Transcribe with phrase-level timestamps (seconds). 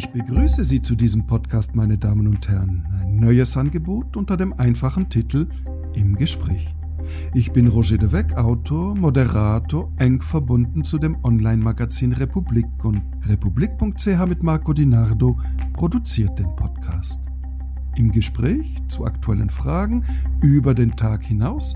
[0.00, 2.88] Ich begrüße Sie zu diesem Podcast, meine Damen und Herren.
[3.02, 5.46] Ein neues Angebot unter dem einfachen Titel
[5.92, 6.70] Im Gespräch.
[7.34, 14.26] Ich bin Roger de Weck, Autor, Moderator, eng verbunden zu dem Online-Magazin Republik und republik.ch
[14.26, 15.38] mit Marco Dinardo
[15.74, 17.20] produziert den Podcast.
[17.94, 20.06] Im Gespräch zu aktuellen Fragen
[20.40, 21.74] über den Tag hinaus.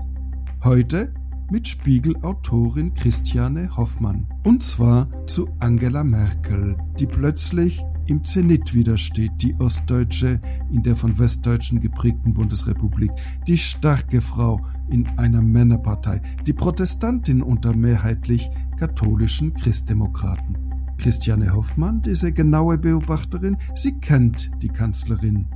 [0.63, 1.13] Heute
[1.51, 4.25] mit Spiegel-Autorin Christiane Hoffmann.
[4.43, 10.39] Und zwar zu Angela Merkel, die plötzlich im Zenit widersteht, die Ostdeutsche
[10.71, 13.11] in der von Westdeutschen geprägten Bundesrepublik,
[13.47, 20.57] die starke Frau in einer Männerpartei, die Protestantin unter mehrheitlich katholischen Christdemokraten.
[20.97, 25.47] Christiane Hoffmann, diese genaue Beobachterin, sie kennt die Kanzlerin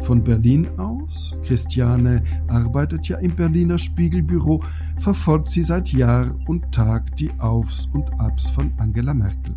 [0.00, 4.62] von Berlin aus, Christiane arbeitet ja im Berliner Spiegelbüro,
[4.96, 9.54] verfolgt sie seit Jahr und Tag die Aufs und Abs von Angela Merkel.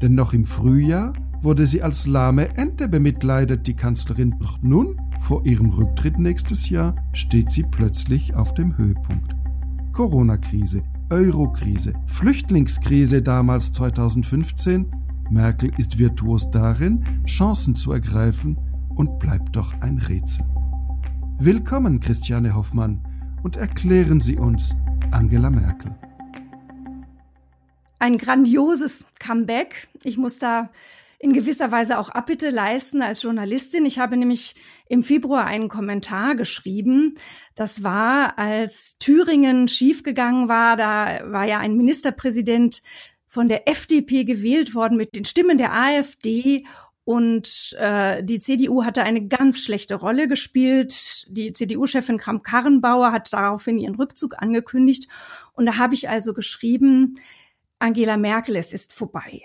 [0.00, 4.36] Denn noch im Frühjahr wurde sie als lahme Ente bemitleidet, die Kanzlerin.
[4.40, 9.36] Doch nun, vor ihrem Rücktritt nächstes Jahr, steht sie plötzlich auf dem Höhepunkt.
[9.92, 14.92] Corona-Krise, Euro-Krise, Flüchtlingskrise damals 2015.
[15.30, 18.58] Merkel ist virtuos darin, Chancen zu ergreifen
[18.94, 20.44] und bleibt doch ein Rätsel.
[21.38, 23.00] Willkommen, Christiane Hoffmann,
[23.42, 24.76] und erklären Sie uns
[25.10, 25.94] Angela Merkel.
[27.98, 29.88] Ein grandioses Comeback.
[30.02, 30.70] Ich muss da
[31.20, 33.84] in gewisser Weise auch Abbitte leisten als Journalistin.
[33.84, 34.54] Ich habe nämlich
[34.88, 37.14] im Februar einen Kommentar geschrieben.
[37.54, 40.78] Das war, als Thüringen schiefgegangen war.
[40.78, 42.82] Da war ja ein Ministerpräsident
[43.28, 46.64] von der FDP gewählt worden mit den Stimmen der AfD
[47.04, 51.26] und äh, die CDU hatte eine ganz schlechte Rolle gespielt.
[51.28, 55.08] Die CDU-Chefin Kramp-Karrenbauer hat daraufhin ihren Rückzug angekündigt.
[55.52, 57.14] Und da habe ich also geschrieben,
[57.78, 59.42] Angela Merkel, es ist vorbei.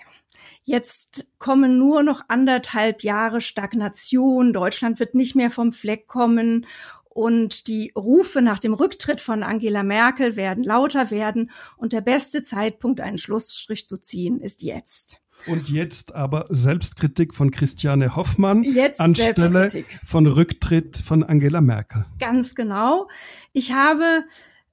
[0.68, 4.52] Jetzt kommen nur noch anderthalb Jahre Stagnation.
[4.52, 6.66] Deutschland wird nicht mehr vom Fleck kommen.
[7.08, 11.52] Und die Rufe nach dem Rücktritt von Angela Merkel werden lauter werden.
[11.76, 15.22] Und der beste Zeitpunkt, einen Schlussstrich zu ziehen, ist jetzt.
[15.46, 19.70] Und jetzt aber Selbstkritik von Christiane Hoffmann jetzt anstelle
[20.04, 22.06] von Rücktritt von Angela Merkel.
[22.18, 23.08] Ganz genau.
[23.52, 24.24] Ich habe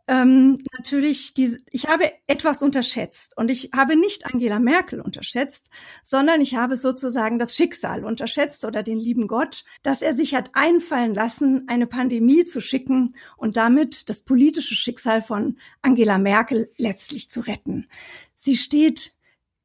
[0.07, 5.69] ähm, natürlich diese, ich habe etwas unterschätzt und ich habe nicht Angela Merkel unterschätzt,
[6.03, 10.51] sondern ich habe sozusagen das Schicksal unterschätzt oder den lieben Gott, dass er sich hat
[10.53, 17.29] einfallen lassen, eine Pandemie zu schicken und damit das politische Schicksal von Angela Merkel letztlich
[17.29, 17.87] zu retten.
[18.35, 19.13] Sie steht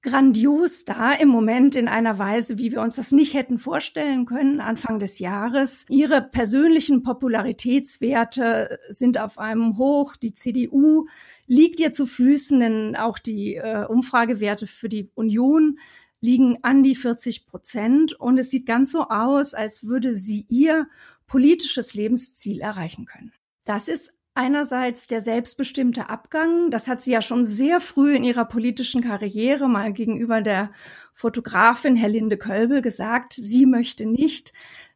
[0.03, 4.61] grandios da im Moment in einer Weise, wie wir uns das nicht hätten vorstellen können
[4.61, 5.87] Anfang des Jahres.
[5.89, 10.17] Ihre persönlichen Popularitätswerte sind auf einem Hoch.
[10.17, 11.07] Die CDU
[11.47, 15.79] liegt ihr zu Füßen, denn auch die äh, Umfragewerte für die Union
[16.21, 18.13] liegen an die 40 Prozent.
[18.13, 20.89] Und es sieht ganz so aus, als würde sie ihr
[21.27, 23.33] politisches Lebensziel erreichen können.
[23.65, 28.45] Das ist Einerseits der selbstbestimmte Abgang, das hat sie ja schon sehr früh in ihrer
[28.45, 30.71] politischen Karriere mal gegenüber der
[31.13, 34.53] Fotografin Herlinde Kölbel gesagt, sie möchte nicht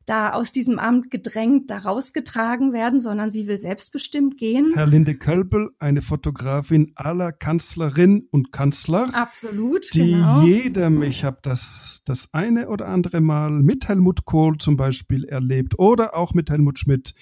[0.07, 4.75] da aus diesem Amt gedrängt da rausgetragen werden, sondern sie will selbstbestimmt gehen.
[4.75, 9.11] Herr Linde Kölbel, eine Fotografin aller Kanzlerin und Kanzler.
[9.13, 10.43] Absolut, die genau.
[10.43, 15.81] jedem, ich habe das das eine oder andere Mal mit Helmut Kohl zum Beispiel erlebt
[15.81, 17.15] oder auch mit Helmut Schmidt,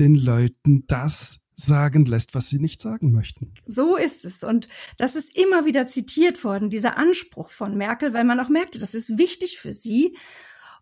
[0.00, 3.52] den Leuten das sagen lässt, was sie nicht sagen möchten.
[3.66, 4.42] So ist es.
[4.42, 8.78] Und das ist immer wieder zitiert worden, dieser Anspruch von Merkel, weil man auch merkte,
[8.78, 10.16] das ist wichtig für sie.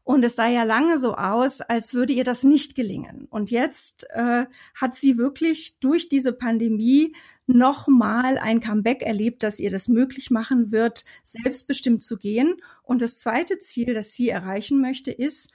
[0.05, 3.27] Und es sah ja lange so aus, als würde ihr das nicht gelingen.
[3.31, 7.15] Und jetzt äh, hat sie wirklich durch diese Pandemie
[7.47, 12.57] nochmal ein Comeback erlebt, das ihr das möglich machen wird, selbstbestimmt zu gehen.
[12.83, 15.53] Und das zweite Ziel, das sie erreichen möchte, ist,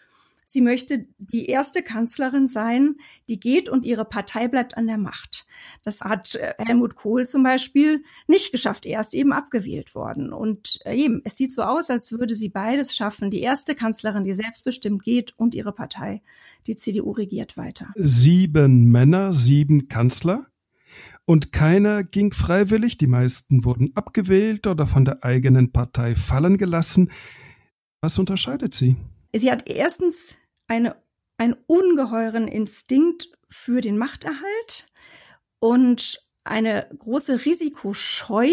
[0.50, 2.96] Sie möchte die erste Kanzlerin sein,
[3.28, 5.46] die geht und ihre Partei bleibt an der Macht.
[5.84, 8.86] Das hat äh, Helmut Kohl zum Beispiel nicht geschafft.
[8.86, 10.32] Er ist eben abgewählt worden.
[10.32, 13.30] Und äh, eben, es sieht so aus, als würde sie beides schaffen.
[13.30, 16.22] Die erste Kanzlerin, die selbstbestimmt geht und ihre Partei,
[16.66, 17.88] die CDU regiert weiter.
[17.98, 20.48] Sieben Männer, sieben Kanzler.
[21.26, 27.12] Und keiner ging freiwillig, die meisten wurden abgewählt oder von der eigenen Partei fallen gelassen.
[28.00, 28.96] Was unterscheidet sie?
[29.38, 30.38] Sie hat erstens
[30.68, 30.96] eine,
[31.38, 34.88] einen ungeheuren Instinkt für den Machterhalt
[35.60, 38.50] und eine große Risikoscheu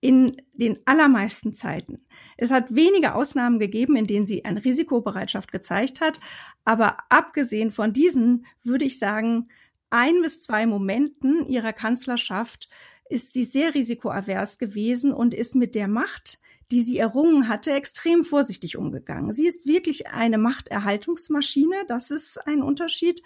[0.00, 2.04] in den allermeisten Zeiten.
[2.36, 6.20] Es hat wenige Ausnahmen gegeben, in denen sie eine Risikobereitschaft gezeigt hat,
[6.64, 9.48] aber abgesehen von diesen würde ich sagen,
[9.90, 12.68] ein bis zwei Momenten ihrer Kanzlerschaft
[13.08, 18.24] ist sie sehr risikoavers gewesen und ist mit der Macht, die sie errungen hatte, extrem
[18.24, 19.32] vorsichtig umgegangen.
[19.32, 23.22] Sie ist wirklich eine Machterhaltungsmaschine, das ist ein Unterschied.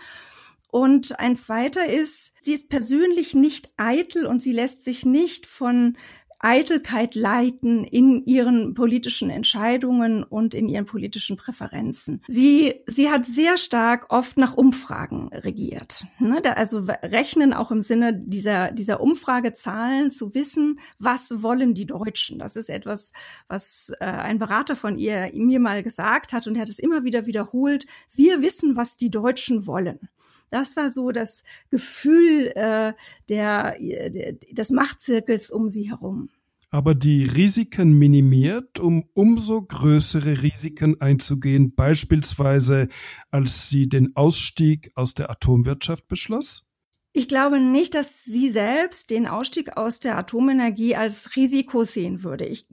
[0.69, 5.99] Und ein zweiter ist, sie ist persönlich nicht eitel und sie lässt sich nicht von
[6.43, 12.21] Eitelkeit leiten in ihren politischen Entscheidungen und in ihren politischen Präferenzen.
[12.27, 16.05] Sie, sie hat sehr stark oft nach Umfragen regiert.
[16.19, 16.43] Ne?
[16.57, 22.41] also rechnen auch im Sinne dieser, dieser Umfragezahlen zu wissen, was wollen die Deutschen.
[22.41, 23.13] Das ist etwas,
[23.47, 27.05] was äh, ein Berater von ihr mir mal gesagt hat und er hat es immer
[27.05, 27.87] wieder wiederholt.
[28.15, 30.09] Wir wissen, was die Deutschen wollen.
[30.53, 32.93] Das war so das Gefühl äh,
[33.29, 33.77] der,
[34.11, 36.29] der, des Machtzirkels um sie herum.
[36.69, 42.89] Aber die Risiken minimiert, um umso größere Risiken einzugehen, beispielsweise
[43.31, 46.67] als sie den Ausstieg aus der Atomwirtschaft beschloss?
[47.15, 52.47] Ich glaube nicht, dass sie selbst den Ausstieg aus der Atomenergie als Risiko sehen würde.
[52.47, 52.67] Ich,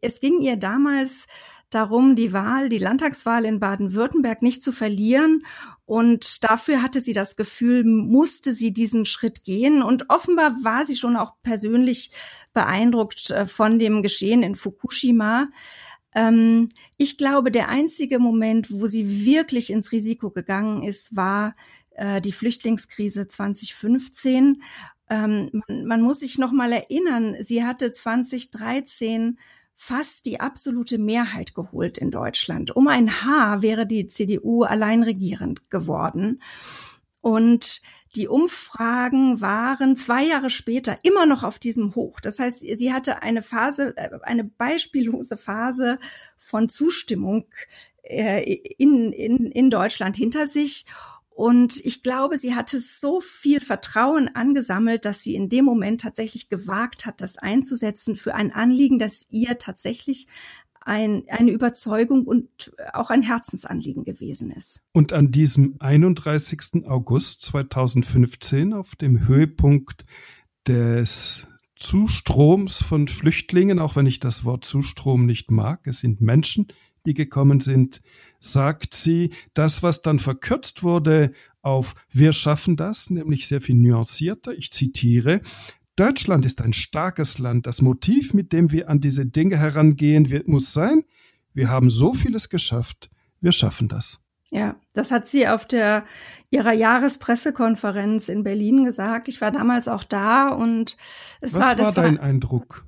[0.00, 1.28] es ging ihr damals
[1.70, 5.44] darum, die Wahl, die Landtagswahl in Baden-Württemberg nicht zu verlieren.
[5.84, 9.82] Und dafür hatte sie das Gefühl, musste sie diesen Schritt gehen.
[9.82, 12.10] Und offenbar war sie schon auch persönlich
[12.52, 15.48] beeindruckt äh, von dem Geschehen in Fukushima.
[16.14, 21.52] Ähm, ich glaube, der einzige Moment, wo sie wirklich ins Risiko gegangen ist, war
[21.96, 24.62] äh, die Flüchtlingskrise 2015.
[25.08, 29.38] Ähm, man, man muss sich noch mal erinnern, sie hatte 2013
[29.76, 32.74] fast die absolute Mehrheit geholt in Deutschland.
[32.74, 36.42] Um ein Haar wäre die CDU allein regierend geworden.
[37.20, 37.82] Und
[38.16, 42.18] die Umfragen waren zwei Jahre später immer noch auf diesem Hoch.
[42.20, 45.98] Das heißt, sie hatte eine Phase, äh, eine beispiellose Phase
[46.38, 47.44] von Zustimmung
[48.02, 48.42] äh,
[48.78, 50.86] in, in, in Deutschland hinter sich.
[51.36, 56.48] Und ich glaube, sie hatte so viel Vertrauen angesammelt, dass sie in dem Moment tatsächlich
[56.48, 60.28] gewagt hat, das einzusetzen für ein Anliegen, das ihr tatsächlich
[60.80, 64.86] ein, eine Überzeugung und auch ein Herzensanliegen gewesen ist.
[64.92, 66.86] Und an diesem 31.
[66.86, 70.06] August 2015, auf dem Höhepunkt
[70.66, 76.68] des Zustroms von Flüchtlingen, auch wenn ich das Wort Zustrom nicht mag, es sind Menschen,
[77.04, 78.00] die gekommen sind,
[78.40, 84.52] sagt sie, das, was dann verkürzt wurde auf wir schaffen das, nämlich sehr viel nuancierter,
[84.52, 85.40] ich zitiere,
[85.96, 87.66] Deutschland ist ein starkes Land.
[87.66, 91.04] Das Motiv, mit dem wir an diese Dinge herangehen, wird, muss sein,
[91.54, 93.08] wir haben so vieles geschafft,
[93.40, 94.20] wir schaffen das.
[94.50, 96.04] Ja, das hat sie auf der
[96.50, 99.28] ihrer Jahrespressekonferenz in Berlin gesagt.
[99.28, 100.96] Ich war damals auch da und
[101.40, 102.86] es Was war, war dein war, Eindruck?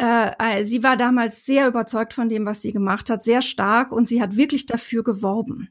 [0.00, 3.92] Äh, äh, sie war damals sehr überzeugt von dem, was sie gemacht hat, sehr stark
[3.92, 5.68] und sie hat wirklich dafür geworben.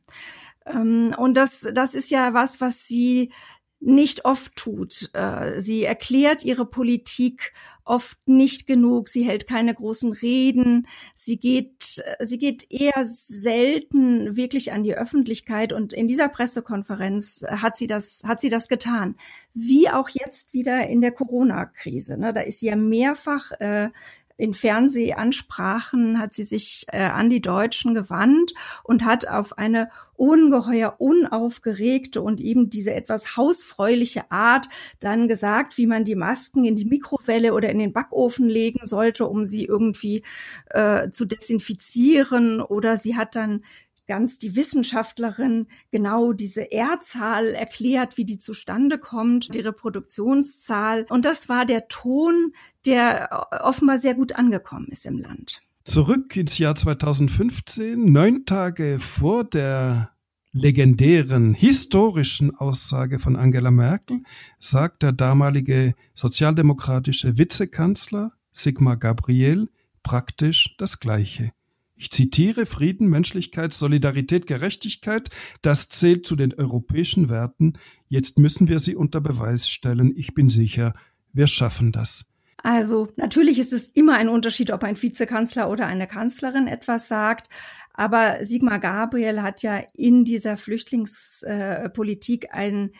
[0.67, 3.31] Ähm, und das, das ist ja was, was sie
[3.79, 5.09] nicht oft tut.
[5.13, 7.53] Äh, sie erklärt ihre Politik
[7.85, 9.09] oft nicht genug.
[9.09, 10.85] Sie hält keine großen Reden.
[11.15, 15.73] Sie geht, sie geht eher selten wirklich an die Öffentlichkeit.
[15.73, 19.15] Und in dieser Pressekonferenz hat sie das, hat sie das getan.
[19.55, 22.17] Wie auch jetzt wieder in der Corona-Krise.
[22.17, 22.31] Ne?
[22.31, 23.89] Da ist sie ja mehrfach äh,
[24.39, 28.53] in Fernsehansprachen hat sie sich äh, an die Deutschen gewandt
[28.83, 34.69] und hat auf eine ungeheuer unaufgeregte und eben diese etwas hausfräuliche Art
[35.01, 39.27] dann gesagt, wie man die Masken in die Mikrowelle oder in den Backofen legen sollte,
[39.27, 40.23] um sie irgendwie
[40.69, 42.61] äh, zu desinfizieren.
[42.61, 43.65] Oder sie hat dann
[44.09, 51.05] ganz die Wissenschaftlerin genau diese R-Zahl erklärt, wie die zustande kommt, die Reproduktionszahl.
[51.09, 52.51] Und das war der Ton,
[52.87, 55.61] der offenbar sehr gut angekommen ist im Land.
[55.85, 60.09] Zurück ins Jahr 2015, neun Tage vor der
[60.51, 64.23] legendären historischen Aussage von Angela Merkel,
[64.59, 69.69] sagt der damalige sozialdemokratische Vizekanzler Sigmar Gabriel
[70.01, 71.51] praktisch das Gleiche.
[71.99, 75.29] Ich zitiere Frieden, Menschlichkeit, Solidarität, Gerechtigkeit,
[75.61, 77.73] das zählt zu den europäischen Werten.
[78.07, 80.13] Jetzt müssen wir sie unter Beweis stellen.
[80.15, 80.93] Ich bin sicher,
[81.33, 82.31] wir schaffen das.
[82.63, 87.49] Also natürlich ist es immer ein Unterschied, ob ein Vizekanzler oder eine Kanzlerin etwas sagt.
[87.93, 92.91] Aber Sigmar Gabriel hat ja in dieser Flüchtlingspolitik einen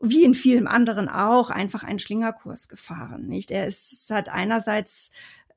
[0.00, 3.50] wie in vielen anderen auch einfach einen Schlingerkurs gefahren, nicht?
[3.50, 5.10] Er ist, hat einerseits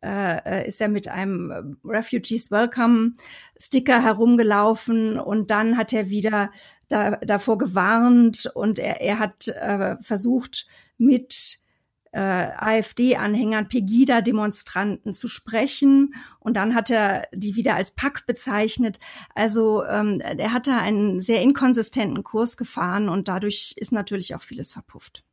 [0.04, 3.14] äh, ist er mit einem äh, Refugees Welcome
[3.60, 6.52] Sticker herumgelaufen und dann hat er wieder
[6.88, 11.60] da, davor gewarnt und er, er hat äh, versucht mit
[12.12, 19.00] äh, AfD-Anhängern, Pegida-Demonstranten zu sprechen und dann hat er die wieder als Pack bezeichnet.
[19.36, 24.72] Also ähm, er hatte einen sehr inkonsistenten Kurs gefahren und dadurch ist natürlich auch vieles
[24.72, 25.24] verpufft.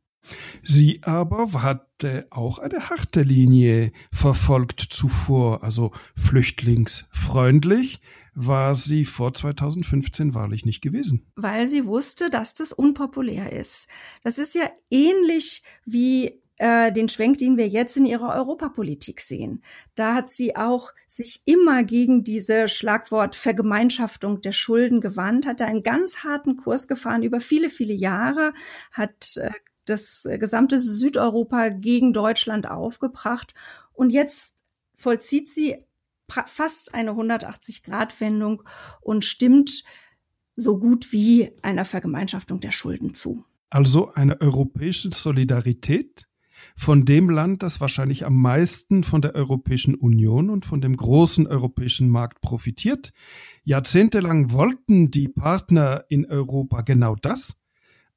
[0.63, 8.01] Sie aber hatte auch eine harte Linie verfolgt zuvor, also flüchtlingsfreundlich
[8.39, 11.25] war sie vor 2015 wahrlich nicht gewesen.
[11.35, 13.87] Weil sie wusste, dass das unpopulär ist.
[14.23, 19.63] Das ist ja ähnlich wie äh, den Schwenk, den wir jetzt in ihrer Europapolitik sehen.
[19.95, 25.65] Da hat sie auch sich immer gegen diese Schlagwort Vergemeinschaftung der Schulden gewandt, hat da
[25.65, 28.53] einen ganz harten Kurs gefahren über viele, viele Jahre,
[28.91, 29.49] hat äh,
[29.89, 33.53] das gesamte Südeuropa gegen Deutschland aufgebracht
[33.93, 34.55] und jetzt
[34.95, 35.77] vollzieht sie
[36.29, 38.63] fast eine 180-Grad-Wendung
[39.01, 39.83] und stimmt
[40.55, 43.45] so gut wie einer Vergemeinschaftung der Schulden zu.
[43.69, 46.27] Also eine europäische Solidarität
[46.75, 51.47] von dem Land, das wahrscheinlich am meisten von der Europäischen Union und von dem großen
[51.47, 53.11] europäischen Markt profitiert.
[53.63, 57.57] Jahrzehntelang wollten die Partner in Europa genau das.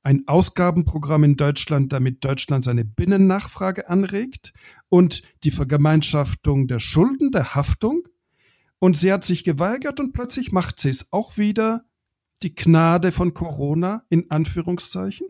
[0.02, 4.52] Ein Ausgabenprogramm in Deutschland, damit Deutschland seine Binnennachfrage anregt
[4.88, 8.02] und die Vergemeinschaftung der Schulden, der Haftung.
[8.78, 11.84] Und sie hat sich geweigert und plötzlich macht sie es auch wieder.
[12.42, 15.26] Die Gnade von Corona in Anführungszeichen.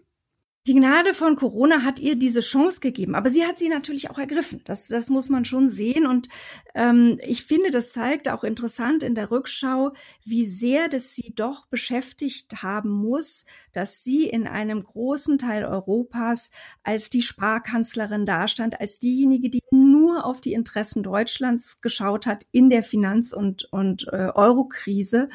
[0.70, 4.18] Die Gnade von Corona hat ihr diese Chance gegeben, aber sie hat sie natürlich auch
[4.18, 4.60] ergriffen.
[4.66, 6.06] Das, das muss man schon sehen.
[6.06, 6.28] Und
[6.76, 9.90] ähm, ich finde, das zeigt auch interessant in der Rückschau,
[10.22, 16.52] wie sehr das sie doch beschäftigt haben muss, dass sie in einem großen Teil Europas
[16.84, 22.70] als die Sparkanzlerin dastand, als diejenige, die nur auf die Interessen Deutschlands geschaut hat in
[22.70, 25.30] der Finanz- und, und äh, Eurokrise.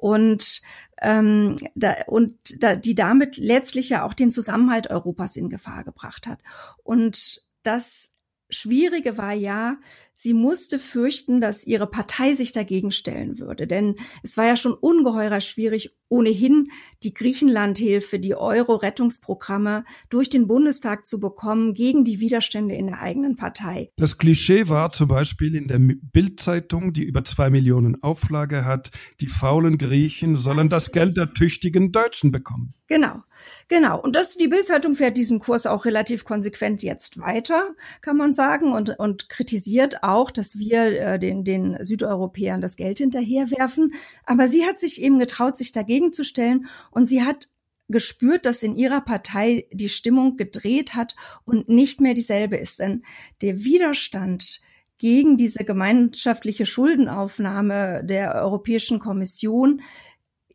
[0.00, 0.62] Und
[1.00, 6.26] ähm, da, und da, die damit letztlich ja auch den Zusammenhalt Europas in Gefahr gebracht
[6.26, 6.40] hat.
[6.82, 8.12] Und das
[8.50, 9.78] Schwierige war ja,
[10.16, 13.66] sie musste fürchten, dass ihre Partei sich dagegen stellen würde.
[13.66, 16.70] Denn es war ja schon ungeheurer schwierig, ohnehin
[17.02, 23.36] die Griechenlandhilfe, die Euro-Rettungsprogramme durch den Bundestag zu bekommen gegen die Widerstände in der eigenen
[23.36, 23.90] Partei.
[23.96, 28.90] Das Klischee war zum Beispiel in der Bildzeitung, die über zwei Millionen Auflage hat,
[29.20, 32.74] die faulen Griechen sollen das Geld der tüchtigen Deutschen bekommen.
[32.90, 33.22] Genau,
[33.68, 34.00] genau.
[34.00, 38.72] Und das, die Bildzeitung fährt diesen Kurs auch relativ konsequent jetzt weiter, kann man sagen,
[38.72, 43.94] und, und kritisiert auch, dass wir äh, den, den Südeuropäern das Geld hinterherwerfen.
[44.24, 47.48] Aber sie hat sich eben getraut, sich dagegen zu stellen und sie hat
[47.90, 52.78] gespürt, dass in ihrer Partei die Stimmung gedreht hat und nicht mehr dieselbe ist.
[52.78, 53.02] Denn
[53.42, 54.60] der Widerstand
[54.98, 59.80] gegen diese gemeinschaftliche Schuldenaufnahme der Europäischen Kommission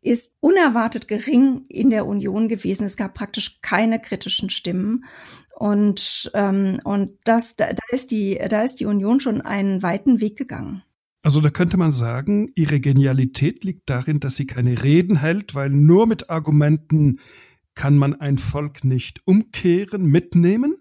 [0.00, 2.86] ist unerwartet gering in der Union gewesen.
[2.86, 5.04] Es gab praktisch keine kritischen Stimmen.
[5.56, 10.20] Und, ähm, und das, da, da, ist die, da ist die Union schon einen weiten
[10.20, 10.84] Weg gegangen.
[11.26, 15.70] Also da könnte man sagen, ihre Genialität liegt darin, dass sie keine Reden hält, weil
[15.70, 17.18] nur mit Argumenten
[17.74, 20.76] kann man ein Volk nicht umkehren, mitnehmen.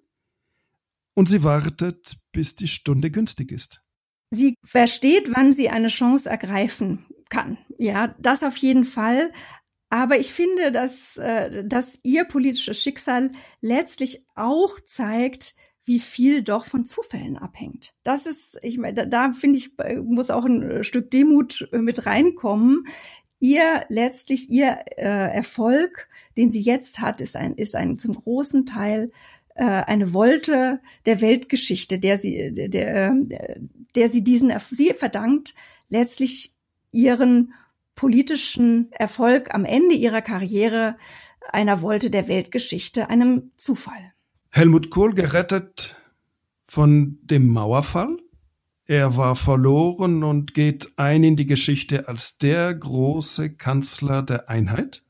[1.16, 3.82] Und sie wartet, bis die Stunde günstig ist.
[4.30, 7.58] Sie versteht, wann sie eine Chance ergreifen kann.
[7.80, 9.34] Ja, das auf jeden Fall.
[9.90, 16.66] Aber ich finde, dass, äh, dass ihr politisches Schicksal letztlich auch zeigt, wie viel doch
[16.66, 17.94] von Zufällen abhängt.
[18.04, 19.72] Das ist, ich meine, da, da finde ich,
[20.04, 22.86] muss auch ein Stück Demut äh, mit reinkommen.
[23.40, 28.66] Ihr letztlich, ihr äh, Erfolg, den sie jetzt hat, ist ein, ist ein zum großen
[28.66, 29.12] Teil
[29.54, 33.16] äh, eine Wolte der Weltgeschichte, der sie, der, der,
[33.96, 35.54] der sie diesen, sie verdankt
[35.90, 36.56] letztlich
[36.92, 37.54] ihren
[37.94, 40.98] politischen Erfolg am Ende ihrer Karriere
[41.52, 44.15] einer Wolte der Weltgeschichte, einem Zufall.
[44.58, 45.98] Helmut Kohl gerettet
[46.64, 48.18] von dem Mauerfall.
[48.86, 55.04] Er war verloren und geht ein in die Geschichte als der große Kanzler der Einheit.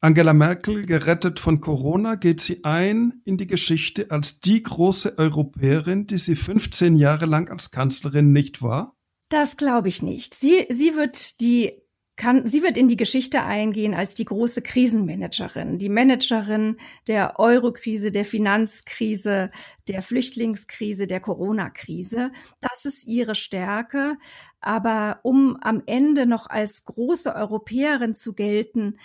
[0.00, 6.08] Angela Merkel, gerettet von Corona, geht sie ein in die Geschichte als die große Europäerin,
[6.08, 8.96] die sie 15 Jahre lang als Kanzlerin nicht war?
[9.28, 10.34] Das glaube ich nicht.
[10.34, 11.85] Sie, sie wird die
[12.16, 18.10] kann, sie wird in die Geschichte eingehen als die große Krisenmanagerin, die Managerin der Eurokrise,
[18.10, 19.50] der Finanzkrise,
[19.86, 22.32] der Flüchtlingskrise, der Corona-Krise.
[22.60, 24.16] Das ist ihre Stärke.
[24.60, 28.98] Aber um am Ende noch als große Europäerin zu gelten,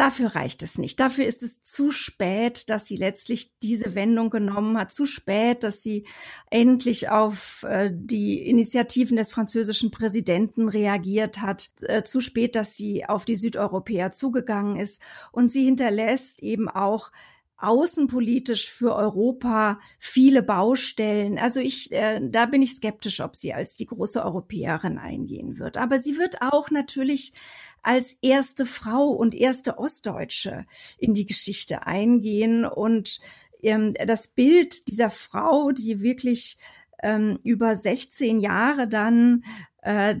[0.00, 0.98] Dafür reicht es nicht.
[0.98, 4.92] Dafür ist es zu spät, dass sie letztlich diese Wendung genommen hat.
[4.92, 6.06] Zu spät, dass sie
[6.50, 11.68] endlich auf äh, die Initiativen des französischen Präsidenten reagiert hat.
[11.82, 15.02] Äh, zu spät, dass sie auf die Südeuropäer zugegangen ist.
[15.32, 17.12] Und sie hinterlässt eben auch
[17.58, 21.38] außenpolitisch für Europa viele Baustellen.
[21.38, 25.76] Also ich, äh, da bin ich skeptisch, ob sie als die große Europäerin eingehen wird.
[25.76, 27.34] Aber sie wird auch natürlich
[27.82, 30.66] als erste Frau und erste Ostdeutsche
[30.98, 32.64] in die Geschichte eingehen.
[32.64, 33.20] Und
[33.62, 36.58] ähm, das Bild dieser Frau, die wirklich
[37.02, 39.44] ähm, über 16 Jahre dann
[39.82, 40.16] äh,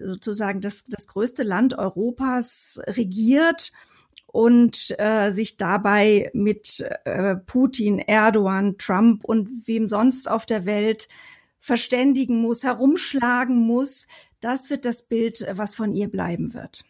[0.00, 3.72] sozusagen das, das größte Land Europas regiert
[4.26, 11.08] und äh, sich dabei mit äh, Putin, Erdogan, Trump und wem sonst auf der Welt
[11.58, 14.06] verständigen muss, herumschlagen muss,
[14.40, 16.84] das wird das Bild, was von ihr bleiben wird.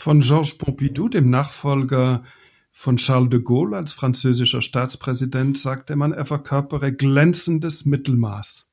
[0.00, 2.24] Von Georges Pompidou, dem Nachfolger
[2.72, 8.72] von Charles de Gaulle als französischer Staatspräsident, sagte man, er verkörpere glänzendes Mittelmaß.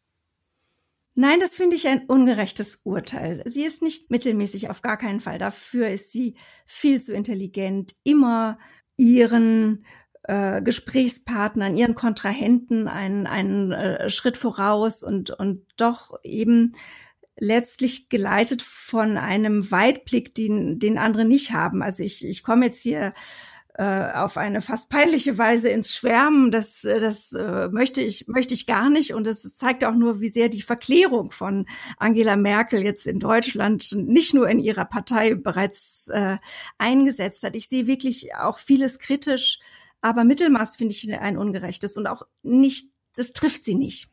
[1.15, 3.43] Nein, das finde ich ein ungerechtes Urteil.
[3.45, 5.37] Sie ist nicht mittelmäßig, auf gar keinen Fall.
[5.37, 8.57] Dafür ist sie viel zu intelligent, immer
[8.95, 9.83] ihren
[10.23, 16.71] äh, Gesprächspartnern, ihren Kontrahenten einen, einen äh, Schritt voraus und, und doch eben
[17.39, 21.81] letztlich geleitet von einem Weitblick, den, den andere nicht haben.
[21.83, 23.13] Also ich, ich komme jetzt hier
[23.77, 26.49] äh, auf eine fast peinliche Weise ins Schwärmen.
[26.49, 29.13] Das, äh, das äh, möchte ich möchte ich gar nicht.
[29.13, 31.67] Und das zeigt auch nur, wie sehr die Verklärung von
[31.97, 36.37] Angela Merkel jetzt in Deutschland nicht nur in ihrer Partei bereits äh,
[36.79, 37.55] eingesetzt hat.
[37.55, 39.59] Ich sehe wirklich auch vieles kritisch,
[40.01, 42.93] aber Mittelmaß finde ich ein ungerechtes und auch nicht.
[43.15, 44.09] Das trifft sie nicht.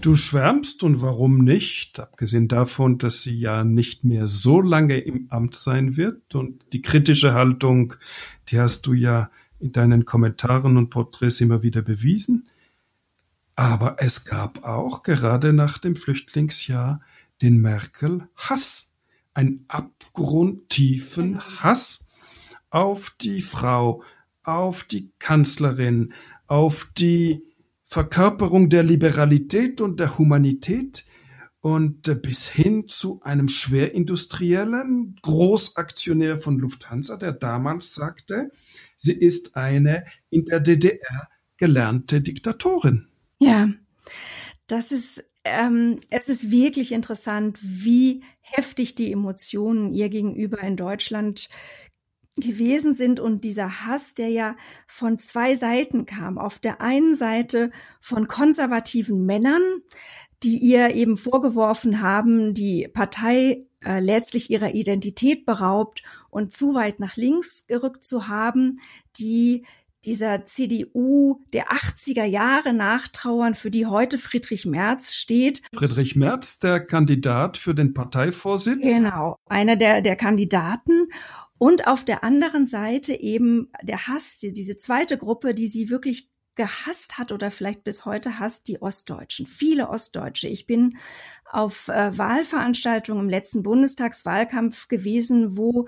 [0.00, 1.98] Du schwärmst und warum nicht?
[1.98, 6.82] Abgesehen davon, dass sie ja nicht mehr so lange im Amt sein wird und die
[6.82, 7.94] kritische Haltung,
[8.48, 12.48] die hast du ja in deinen Kommentaren und Porträts immer wieder bewiesen.
[13.54, 17.00] Aber es gab auch gerade nach dem Flüchtlingsjahr
[17.42, 18.96] den Merkel-Hass,
[19.34, 22.08] einen abgrundtiefen Hass
[22.70, 24.02] auf die Frau,
[24.42, 26.12] auf die Kanzlerin,
[26.46, 27.45] auf die
[27.86, 31.06] Verkörperung der Liberalität und der Humanität
[31.60, 38.50] und äh, bis hin zu einem Schwerindustriellen, Großaktionär von Lufthansa, der damals sagte,
[38.96, 43.08] sie ist eine in der DDR gelernte Diktatorin.
[43.38, 43.68] Ja,
[44.66, 51.48] das ist, ähm, es ist wirklich interessant, wie heftig die Emotionen ihr gegenüber in Deutschland
[52.36, 56.38] gewesen sind und dieser Hass, der ja von zwei Seiten kam.
[56.38, 57.70] Auf der einen Seite
[58.00, 59.62] von konservativen Männern,
[60.42, 67.00] die ihr eben vorgeworfen haben, die Partei äh, letztlich ihrer Identität beraubt und zu weit
[67.00, 68.78] nach links gerückt zu haben,
[69.18, 69.64] die
[70.04, 75.62] dieser CDU der 80er Jahre nachtrauern, für die heute Friedrich Merz steht.
[75.74, 78.82] Friedrich Merz, der Kandidat für den Parteivorsitz.
[78.82, 81.08] Genau, einer der, der Kandidaten.
[81.58, 87.18] Und auf der anderen Seite eben der Hass, diese zweite Gruppe, die sie wirklich gehasst
[87.18, 89.46] hat oder vielleicht bis heute hasst, die Ostdeutschen.
[89.46, 90.48] Viele Ostdeutsche.
[90.48, 90.96] Ich bin
[91.44, 95.86] auf äh, Wahlveranstaltungen im letzten Bundestagswahlkampf gewesen, wo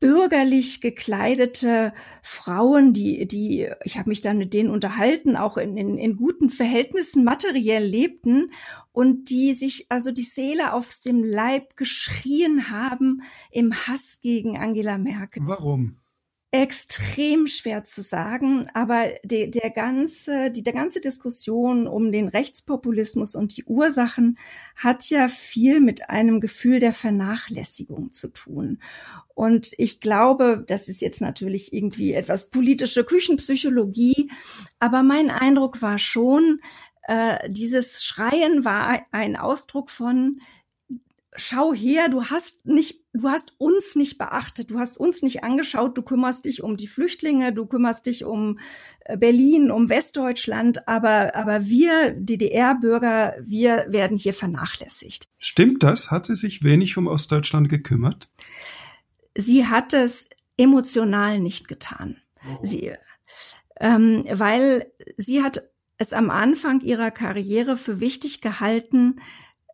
[0.00, 5.98] bürgerlich gekleidete Frauen, die, die, ich habe mich dann mit denen unterhalten, auch in, in,
[5.98, 8.52] in guten Verhältnissen materiell lebten
[8.92, 14.98] und die sich also die Seele aus dem Leib geschrien haben im Hass gegen Angela
[14.98, 15.42] Merkel.
[15.46, 15.96] Warum?
[16.50, 23.34] extrem schwer zu sagen, aber de, der ganze, die der ganze Diskussion um den Rechtspopulismus
[23.34, 24.38] und die Ursachen
[24.74, 28.78] hat ja viel mit einem Gefühl der Vernachlässigung zu tun.
[29.38, 34.32] Und ich glaube, das ist jetzt natürlich irgendwie etwas politische Küchenpsychologie,
[34.80, 36.58] aber mein Eindruck war schon,
[37.02, 40.40] äh, dieses Schreien war ein Ausdruck von
[41.36, 45.96] schau her, du hast nicht, du hast uns nicht beachtet, du hast uns nicht angeschaut,
[45.96, 48.58] du kümmerst dich um die Flüchtlinge, du kümmerst dich um
[49.04, 55.28] äh, Berlin, um Westdeutschland, aber, aber wir DDR-Bürger, wir werden hier vernachlässigt.
[55.38, 56.10] Stimmt das?
[56.10, 58.28] Hat sie sich wenig um Ostdeutschland gekümmert?
[59.40, 62.20] Sie hat es emotional nicht getan.
[62.44, 62.58] Oh.
[62.64, 62.92] Sie,
[63.78, 65.62] ähm, weil sie hat
[65.96, 69.20] es am Anfang ihrer Karriere für wichtig gehalten,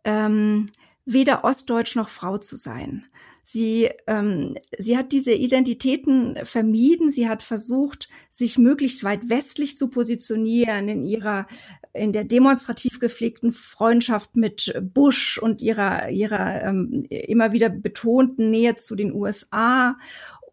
[0.04, 0.66] ähm,
[1.06, 3.06] weder Ostdeutsch noch Frau zu sein.
[3.46, 7.12] Sie, ähm, sie hat diese Identitäten vermieden.
[7.12, 11.46] Sie hat versucht, sich möglichst weit westlich zu positionieren in ihrer,
[11.92, 18.76] in der demonstrativ gepflegten Freundschaft mit Bush und ihrer, ihrer ähm, immer wieder betonten Nähe
[18.76, 19.98] zu den USA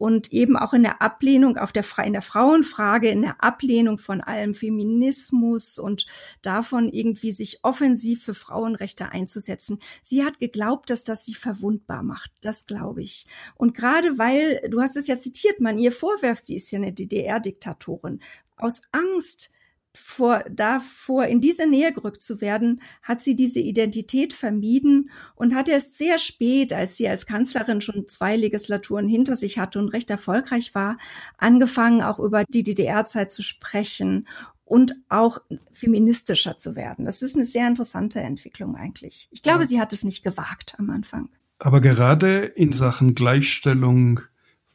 [0.01, 4.19] und eben auch in der Ablehnung auf der in der Frauenfrage, in der Ablehnung von
[4.19, 6.07] allem Feminismus und
[6.41, 9.77] davon irgendwie sich offensiv für Frauenrechte einzusetzen.
[10.01, 12.31] Sie hat geglaubt, dass das sie verwundbar macht.
[12.41, 13.27] Das glaube ich.
[13.53, 16.93] Und gerade weil, du hast es ja zitiert, man ihr vorwirft, sie ist ja eine
[16.93, 18.21] DDR-Diktatorin.
[18.57, 19.51] Aus Angst,
[19.93, 25.69] vor, davor in diese Nähe gerückt zu werden, hat sie diese Identität vermieden und hat
[25.69, 30.09] erst sehr spät, als sie als Kanzlerin schon zwei Legislaturen hinter sich hatte und recht
[30.09, 30.97] erfolgreich war,
[31.37, 34.27] angefangen, auch über die DDR-Zeit zu sprechen
[34.63, 35.39] und auch
[35.73, 37.05] feministischer zu werden.
[37.05, 39.27] Das ist eine sehr interessante Entwicklung eigentlich.
[39.31, 39.67] Ich glaube, ja.
[39.67, 41.29] sie hat es nicht gewagt am Anfang.
[41.59, 44.21] Aber gerade in Sachen Gleichstellung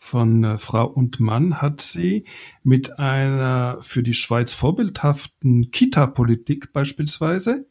[0.07, 2.25] von äh, Frau und Mann hat sie
[2.63, 7.67] mit einer für die Schweiz vorbildhaften Kita-Politik beispielsweise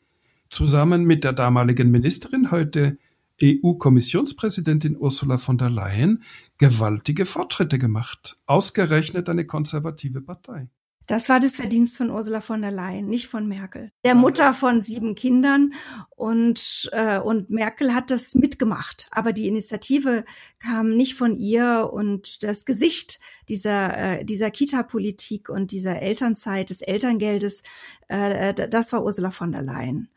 [0.50, 2.98] zusammen mit der damaligen Ministerin, heute
[3.42, 6.24] EU-Kommissionspräsidentin Ursula von der Leyen,
[6.58, 8.38] gewaltige Fortschritte gemacht.
[8.46, 10.68] Ausgerechnet eine konservative Partei.
[11.08, 13.92] Das war das Verdienst von Ursula von der Leyen, nicht von Merkel.
[14.04, 15.74] Der Mutter von sieben Kindern.
[16.10, 20.26] Und äh, und Merkel hat das mitgemacht, aber die Initiative
[20.60, 21.90] kam nicht von ihr.
[21.94, 27.62] Und das Gesicht dieser äh, dieser Kita-Politik und dieser Elternzeit des Elterngeldes,
[28.08, 30.10] äh, das war Ursula von der Leyen.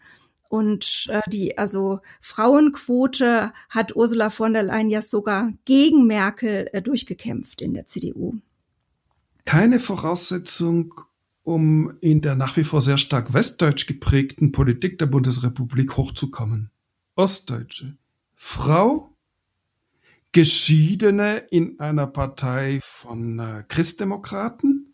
[0.49, 6.81] Und äh, die also Frauenquote hat Ursula von der Leyen ja sogar gegen Merkel äh,
[6.81, 8.41] durchgekämpft in der CDU
[9.49, 10.93] keine Voraussetzung,
[11.43, 16.71] um in der nach wie vor sehr stark westdeutsch geprägten Politik der Bundesrepublik hochzukommen.
[17.15, 17.97] Ostdeutsche.
[18.35, 19.17] Frau,
[20.33, 24.93] Geschiedene in einer Partei von äh, Christdemokraten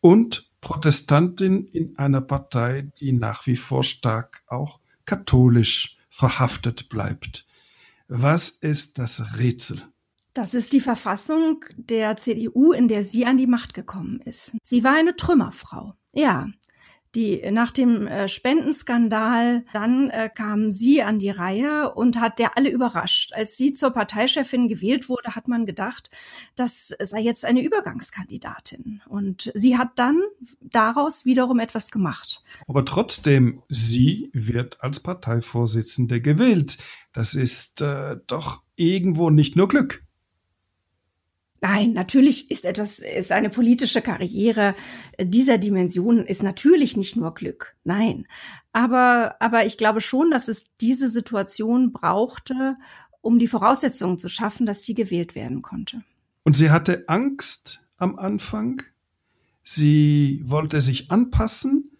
[0.00, 7.46] und Protestantin in einer Partei, die nach wie vor stark auch katholisch verhaftet bleibt.
[8.08, 9.82] Was ist das Rätsel?
[10.40, 14.56] Das ist die Verfassung der CDU, in der sie an die Macht gekommen ist.
[14.62, 15.92] Sie war eine Trümmerfrau.
[16.14, 16.48] Ja,
[17.14, 22.56] die nach dem äh, Spendenskandal dann äh, kam sie an die Reihe und hat der
[22.56, 23.34] alle überrascht.
[23.34, 26.08] Als sie zur Parteichefin gewählt wurde, hat man gedacht,
[26.56, 29.02] das sei jetzt eine Übergangskandidatin.
[29.10, 30.22] Und sie hat dann
[30.62, 32.42] daraus wiederum etwas gemacht.
[32.66, 36.78] Aber trotzdem, sie wird als Parteivorsitzende gewählt.
[37.12, 40.02] Das ist äh, doch irgendwo nicht nur Glück.
[41.62, 44.74] Nein, natürlich ist etwas, ist eine politische Karriere
[45.18, 47.76] dieser Dimension ist natürlich nicht nur Glück.
[47.84, 48.26] Nein.
[48.72, 52.76] Aber, aber ich glaube schon, dass es diese Situation brauchte,
[53.20, 56.02] um die Voraussetzungen zu schaffen, dass sie gewählt werden konnte.
[56.44, 58.82] Und sie hatte Angst am Anfang.
[59.62, 61.90] Sie wollte sich anpassen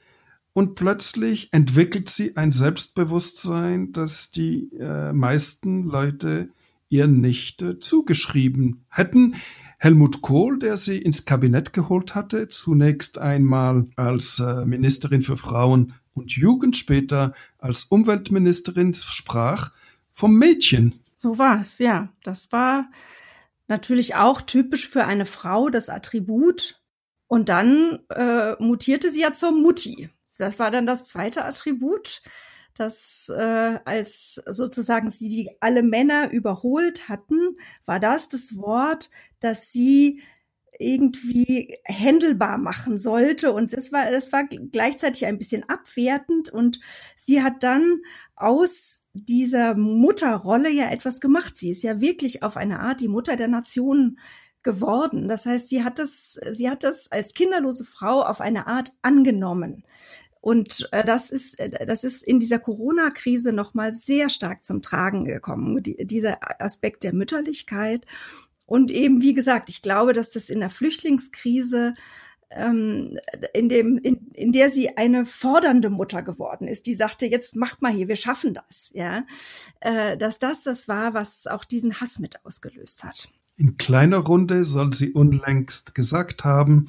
[0.55, 6.49] und plötzlich entwickelt sie ein Selbstbewusstsein, das die äh, meisten Leute
[6.91, 9.37] ihr nicht äh, zugeschrieben hätten.
[9.79, 15.95] Helmut Kohl, der sie ins Kabinett geholt hatte, zunächst einmal als äh, Ministerin für Frauen
[16.13, 19.73] und Jugend, später als Umweltministerin, sprach
[20.13, 21.01] vom Mädchen.
[21.17, 22.13] So war es, ja.
[22.23, 22.91] Das war
[23.69, 26.79] natürlich auch typisch für eine Frau, das Attribut.
[27.27, 30.11] Und dann äh, mutierte sie ja zur Mutti.
[30.37, 32.23] Das war dann das zweite Attribut
[32.81, 39.71] dass äh, als sozusagen sie die alle Männer überholt hatten, war das das Wort, das
[39.71, 40.23] sie
[40.79, 46.81] irgendwie händelbar machen sollte und es war das war gleichzeitig ein bisschen abwertend und
[47.17, 48.01] sie hat dann
[48.35, 51.59] aus dieser Mutterrolle ja etwas gemacht.
[51.59, 54.19] Sie ist ja wirklich auf eine Art die Mutter der Nation
[54.63, 55.29] geworden.
[55.29, 59.85] Das heißt, sie hat das, sie hat das als kinderlose Frau auf eine Art angenommen.
[60.41, 65.25] Und äh, das ist, äh, das ist in dieser Corona-Krise nochmal sehr stark zum Tragen
[65.25, 68.07] gekommen, die, dieser Aspekt der Mütterlichkeit.
[68.67, 71.95] Und eben, wie gesagt, ich glaube, dass das in der Flüchtlingskrise
[72.51, 73.17] ähm,
[73.55, 77.81] in dem, in, in der sie eine fordernde Mutter geworden ist, die sagte, jetzt macht
[77.81, 79.25] mal hier, wir schaffen das, ja,
[79.81, 83.29] äh, dass das das war, was auch diesen Hass mit ausgelöst hat.
[83.57, 86.87] In kleiner Runde soll sie unlängst gesagt haben,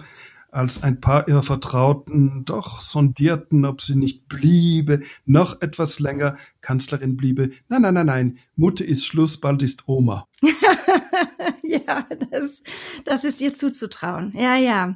[0.52, 7.18] als ein paar ihrer Vertrauten doch sondierten, ob sie nicht bliebe, noch etwas länger Kanzlerin
[7.18, 7.52] bliebe.
[7.70, 10.28] Nein, nein, nein, nein, Mutter ist Schluss, bald ist Oma.
[11.64, 12.62] ja, das,
[13.06, 14.34] das ist ihr zuzutrauen.
[14.36, 14.96] Ja, ja.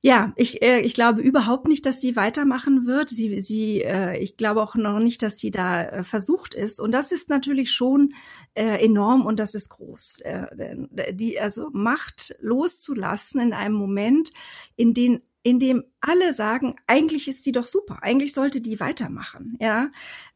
[0.00, 3.10] Ja, ich, äh, ich glaube überhaupt nicht, dass sie weitermachen wird.
[3.10, 6.80] Sie, sie, äh, ich glaube auch noch nicht, dass sie da äh, versucht ist.
[6.80, 8.10] Und das ist natürlich schon
[8.54, 10.20] äh, enorm und das ist groß.
[10.20, 10.76] Äh,
[11.12, 14.30] die also Macht loszulassen in einem Moment,
[14.76, 19.56] in den in dem alle sagen, eigentlich ist sie doch super, eigentlich sollte die weitermachen.
[19.60, 19.88] Ja,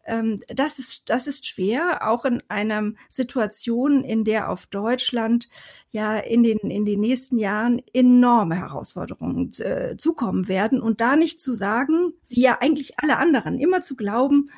[0.07, 5.51] ähm, das ist das ist schwer, auch in einer Situation, in der auf Deutschland
[5.91, 11.43] ja in den in den nächsten Jahren enorme Herausforderungen äh, zukommen werden und da nicht
[11.43, 14.49] zu sagen, wie ja eigentlich alle anderen, immer zu glauben,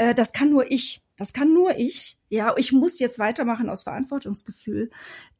[0.00, 1.04] äh, das kann nur ich.
[1.16, 2.18] Das kann nur ich.
[2.30, 4.90] Ja, ich muss jetzt weitermachen aus Verantwortungsgefühl.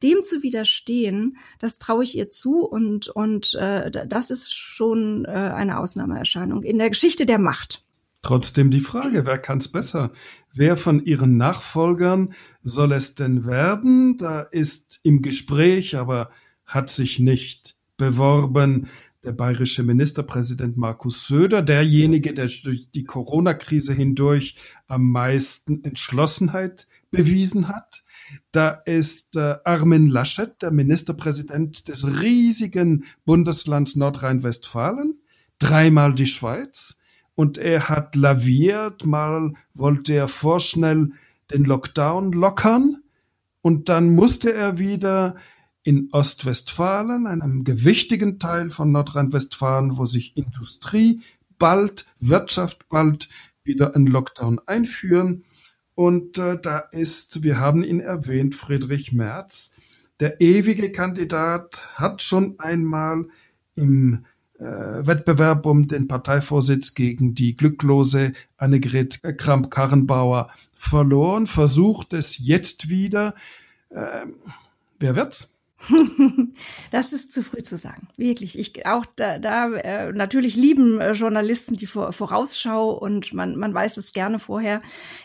[0.03, 5.29] Dem zu widerstehen, das traue ich ihr zu und und äh, das ist schon äh,
[5.29, 7.83] eine Ausnahmeerscheinung in der Geschichte der Macht.
[8.21, 10.11] Trotzdem die Frage, wer kann es besser?
[10.53, 14.17] Wer von ihren Nachfolgern soll es denn werden?
[14.17, 16.29] Da ist im Gespräch, aber
[16.65, 18.89] hat sich nicht beworben
[19.23, 24.55] der bayerische Ministerpräsident Markus Söder, derjenige, der durch die Corona-Krise hindurch
[24.87, 28.03] am meisten Entschlossenheit bewiesen hat.
[28.51, 35.19] Da ist äh, Armin Laschet, der Ministerpräsident des riesigen Bundeslands Nordrhein-Westfalen,
[35.59, 36.97] dreimal die Schweiz.
[37.35, 41.11] Und er hat laviert, mal wollte er vorschnell
[41.51, 43.03] den Lockdown lockern
[43.61, 45.35] und dann musste er wieder
[45.83, 51.21] in Ostwestfalen, einem gewichtigen Teil von Nordrhein-Westfalen, wo sich Industrie
[51.57, 53.29] bald, Wirtschaft bald
[53.63, 55.43] wieder einen Lockdown einführen.
[55.95, 59.73] Und äh, da ist, wir haben ihn erwähnt, Friedrich Merz,
[60.19, 63.25] der ewige Kandidat, hat schon einmal
[63.75, 64.25] im
[64.59, 73.33] äh, Wettbewerb um den Parteivorsitz gegen die glücklose Annegret Kramp-Karrenbauer verloren, versucht es jetzt wieder.
[73.89, 74.27] Äh,
[74.99, 75.50] wer wird's?
[76.91, 78.07] das ist zu früh zu sagen.
[78.17, 78.57] Wirklich.
[78.57, 83.73] Ich auch da, da äh, natürlich lieben äh, Journalisten die Vor Vorausschau und man, man
[83.73, 84.81] weiß es gerne vorher.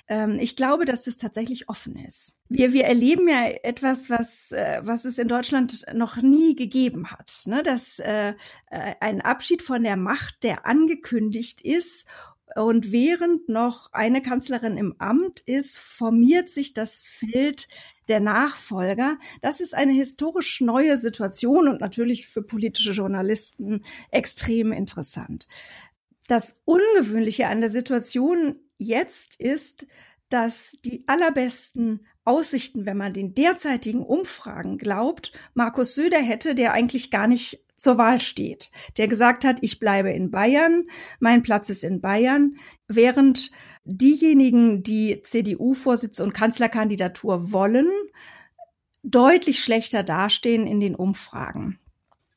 [0.09, 2.39] Ähm, ich glaube, dass das tatsächlich offen ist.
[2.49, 7.43] Wir, wir erleben ja etwas, was, äh, was es in Deutschland noch nie gegeben hat.
[7.47, 7.63] Ne?
[7.63, 8.35] Dass äh,
[8.71, 12.07] äh ein Abschied von der Macht, der angekündigt ist
[12.55, 17.69] und während noch eine Kanzlerin im Amt ist, formiert sich das Feld
[18.09, 19.19] der Nachfolger.
[19.41, 25.49] Das ist eine historisch neue Situation und natürlich für politische Journalisten extrem interessant.
[26.29, 29.87] Das Ungewöhnliche an der Situation jetzt ist,
[30.29, 37.11] dass die allerbesten Aussichten, wenn man den derzeitigen Umfragen glaubt, Markus Söder hätte, der eigentlich
[37.13, 40.89] gar nicht zur Wahl steht, der gesagt hat, ich bleibe in Bayern,
[41.21, 42.57] mein Platz ist in Bayern,
[42.89, 43.51] während
[43.87, 47.89] diejenigen, die CDU-Vorsitz und Kanzlerkandidatur wollen,
[49.03, 51.79] deutlich schlechter dastehen in den Umfragen.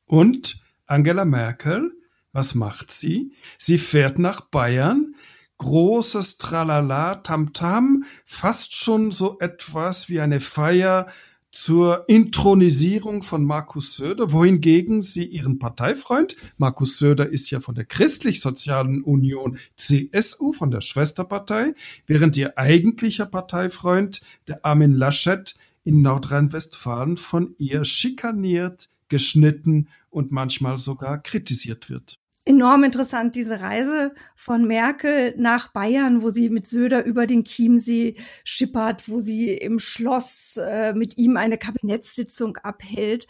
[0.06, 1.92] Und Angela Merkel,
[2.32, 3.32] was macht sie?
[3.58, 5.16] Sie fährt nach Bayern,
[5.58, 11.08] großes Tralala, Tamtam, fast schon so etwas wie eine Feier
[11.50, 17.84] zur Intronisierung von Markus Söder, wohingegen sie ihren Parteifreund, Markus Söder ist ja von der
[17.84, 21.74] Christlich-Sozialen Union CSU, von der Schwesterpartei,
[22.06, 30.78] während ihr eigentlicher Parteifreund, der Armin Laschet, in Nordrhein-Westfalen von ihr schikaniert, geschnitten und manchmal
[30.78, 32.19] sogar kritisiert wird
[32.50, 38.16] enorm interessant, diese Reise von Merkel nach Bayern, wo sie mit Söder über den Chiemsee
[38.42, 43.28] schippert, wo sie im Schloss äh, mit ihm eine Kabinettssitzung abhält.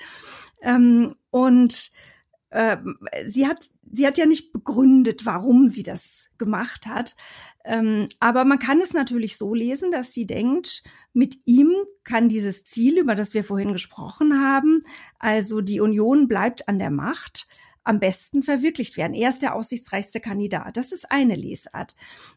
[0.63, 1.93] Ähm, und
[2.49, 2.79] äh,
[3.27, 7.15] sie hat, sie hat ja nicht begründet, warum sie das gemacht hat.
[7.67, 12.65] Ähm, aber man kann es natürlich so lesen, dass sie denkt, mit ihm kann dieses
[12.65, 14.83] Ziel, über das wir vorhin gesprochen haben,
[15.19, 17.49] also die Union bleibt an der Macht,
[17.85, 19.15] am besten verwirklicht werden.
[19.15, 20.77] Er ist der aussichtsreichste Kandidat.
[20.77, 21.97] Das ist eine Lesart.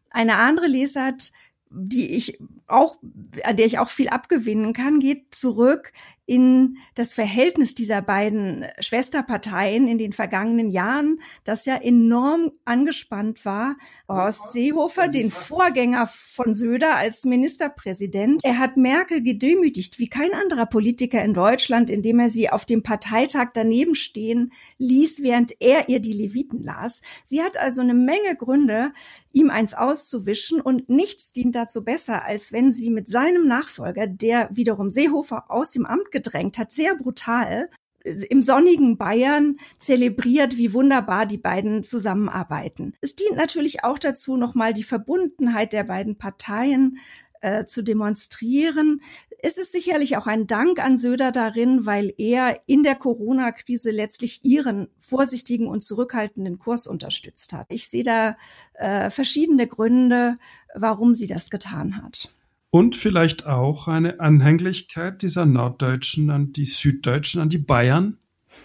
[0.10, 1.32] Eine andere Lesart
[1.76, 3.00] die ich auch,
[3.44, 5.92] an der ich auch viel abgewinnen kann, geht zurück
[6.26, 13.76] in das Verhältnis dieser beiden Schwesterparteien in den vergangenen Jahren, das ja enorm angespannt war.
[14.08, 20.66] Horst Seehofer, den Vorgänger von Söder als Ministerpräsident, er hat Merkel gedemütigt wie kein anderer
[20.66, 26.00] Politiker in Deutschland, indem er sie auf dem Parteitag daneben stehen ließ, während er ihr
[26.00, 27.02] die Leviten las.
[27.26, 28.94] Sie hat also eine Menge Gründe,
[29.34, 34.50] ihm eins auszuwischen und nichts dient dazu besser, als wenn sie mit seinem Nachfolger, der
[34.54, 37.70] wiederum Seehofer aus dem Amt gedrängt hat, sehr brutal,
[38.04, 42.94] im sonnigen Bayern zelebriert, wie wunderbar die beiden zusammenarbeiten.
[43.02, 46.98] Es dient natürlich auch dazu, nochmal die Verbundenheit der beiden Parteien
[47.42, 49.02] äh, zu demonstrieren.
[49.40, 54.46] Es ist sicherlich auch ein Dank an Söder darin, weil er in der Corona-Krise letztlich
[54.46, 57.68] ihren vorsichtigen und zurückhaltenden Kurs unterstützt hat.
[57.70, 58.38] Ich sehe da
[58.74, 60.38] äh, verschiedene Gründe,
[60.74, 62.34] warum sie das getan hat.
[62.74, 68.18] Und vielleicht auch eine Anhänglichkeit dieser Norddeutschen an die Süddeutschen, an die Bayern.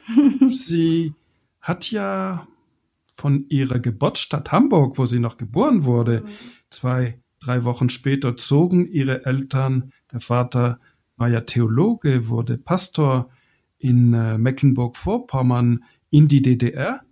[0.49, 1.13] sie
[1.61, 2.49] hat ja
[3.13, 6.25] von ihrer Geburtsstadt Hamburg, wo sie noch geboren wurde,
[6.71, 10.81] zwei, drei Wochen später zogen ihre Eltern, der Vater
[11.19, 13.29] war ja Theologe, wurde Pastor
[13.77, 17.03] in äh, Mecklenburg-Vorpommern in die DDR.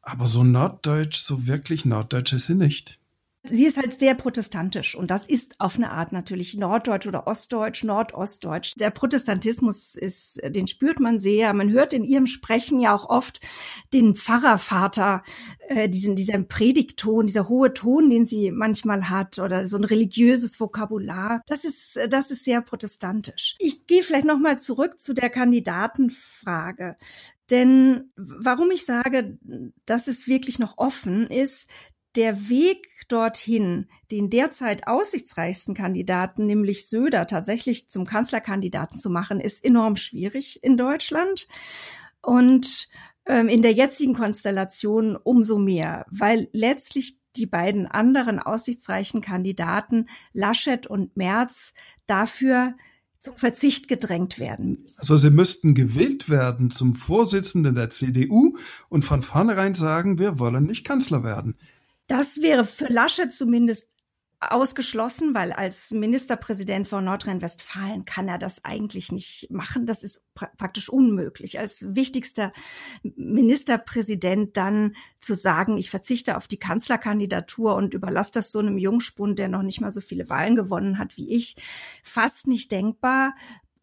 [0.00, 3.00] Aber so norddeutsch, so wirklich norddeutsch ist sie nicht.
[3.44, 7.84] Sie ist halt sehr protestantisch und das ist auf eine Art natürlich Norddeutsch oder Ostdeutsch,
[7.84, 8.74] Nordostdeutsch.
[8.78, 11.52] Der Protestantismus ist, den spürt man sehr.
[11.52, 13.40] Man hört in ihrem Sprechen ja auch oft
[13.92, 15.22] den Pfarrervater,
[15.68, 20.58] äh, diesen, dieser Predigton, dieser hohe Ton, den sie manchmal hat oder so ein religiöses
[20.58, 21.42] Vokabular.
[21.46, 23.56] Das ist, das ist sehr protestantisch.
[23.58, 26.96] Ich gehe vielleicht nochmal zurück zu der Kandidatenfrage.
[27.50, 29.38] Denn warum ich sage,
[29.84, 31.68] dass es wirklich noch offen ist,
[32.16, 39.64] der Weg dorthin, den derzeit aussichtsreichsten Kandidaten, nämlich Söder, tatsächlich zum Kanzlerkandidaten zu machen, ist
[39.64, 41.48] enorm schwierig in Deutschland.
[42.22, 42.88] Und
[43.26, 50.86] ähm, in der jetzigen Konstellation umso mehr, weil letztlich die beiden anderen aussichtsreichen Kandidaten, Laschet
[50.86, 51.74] und Merz,
[52.06, 52.74] dafür
[53.18, 54.84] zum Verzicht gedrängt werden.
[54.98, 58.56] Also sie müssten gewählt werden zum Vorsitzenden der CDU
[58.90, 61.56] und von vornherein sagen, wir wollen nicht Kanzler werden.
[62.06, 63.88] Das wäre für Laschet zumindest
[64.50, 69.86] ausgeschlossen, weil als Ministerpräsident von Nordrhein-Westfalen kann er das eigentlich nicht machen.
[69.86, 71.58] Das ist pra praktisch unmöglich.
[71.58, 72.52] Als wichtigster
[73.02, 79.38] Ministerpräsident dann zu sagen, ich verzichte auf die Kanzlerkandidatur und überlasse das so einem Jungspund,
[79.38, 81.56] der noch nicht mal so viele Wahlen gewonnen hat wie ich,
[82.02, 83.34] fast nicht denkbar.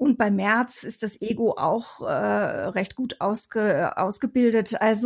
[0.01, 4.81] Und bei Merz ist das Ego auch äh, recht gut ausge, ausgebildet.
[4.81, 5.05] Also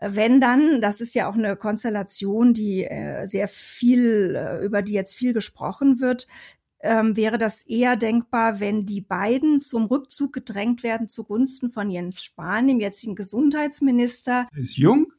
[0.00, 4.92] wenn dann, das ist ja auch eine Konstellation, die äh, sehr viel, äh, über die
[4.92, 6.26] jetzt viel gesprochen wird,
[6.80, 12.20] ähm, wäre das eher denkbar, wenn die beiden zum Rückzug gedrängt werden zugunsten von Jens
[12.20, 14.48] Spahn, dem jetzigen Gesundheitsminister.
[14.52, 15.12] Er ist jung,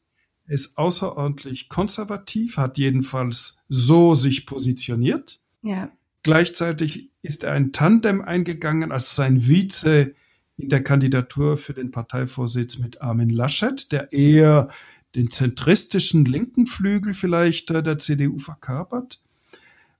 [0.46, 5.40] ist außerordentlich konservativ, hat jedenfalls so sich positioniert.
[5.62, 5.90] Ja.
[6.26, 10.12] Gleichzeitig ist er ein Tandem eingegangen als sein Vize
[10.56, 14.66] in der Kandidatur für den Parteivorsitz mit Armin Laschet, der eher
[15.14, 19.22] den zentristischen linken Flügel vielleicht der CDU verkörpert.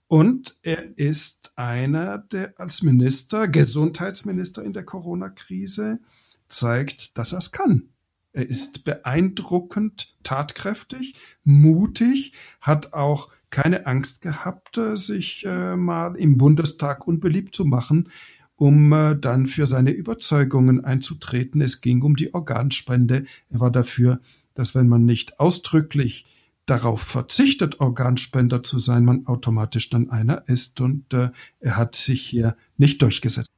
[0.09, 6.01] Und er ist einer, der als Minister, Gesundheitsminister in der Corona-Krise
[6.49, 7.91] zeigt, dass er es kann.
[8.33, 16.37] Er ist beeindruckend tatkräftig, mutig, hat auch keine Angst gehabt, äh, sich äh, mal im
[16.37, 18.11] Bundestag unbeliebt zu machen,
[18.57, 21.61] um äh, dann für seine Überzeugungen einzutreten.
[21.61, 23.25] Es ging um die Organspende.
[23.51, 24.21] Er war dafür,
[24.55, 26.27] dass wenn man nicht ausdrücklich
[26.67, 30.81] darauf verzichtet, Organspender zu sein, man automatisch dann einer ist.
[30.81, 31.31] Und äh,
[31.61, 33.51] er hat sich hier nicht durchgesetzt.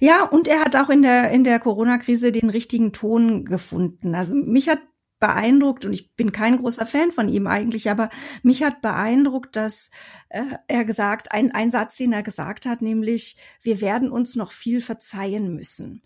[0.00, 4.14] Ja, und er hat auch in der, in der Corona-Krise den richtigen Ton gefunden.
[4.14, 4.80] Also mich hat
[5.22, 8.10] beeindruckt und ich bin kein großer Fan von ihm eigentlich, aber
[8.42, 9.92] mich hat beeindruckt, dass
[10.30, 14.50] äh, er gesagt, ein, ein Satz, den er gesagt hat, nämlich, wir werden uns noch
[14.50, 16.02] viel verzeihen müssen.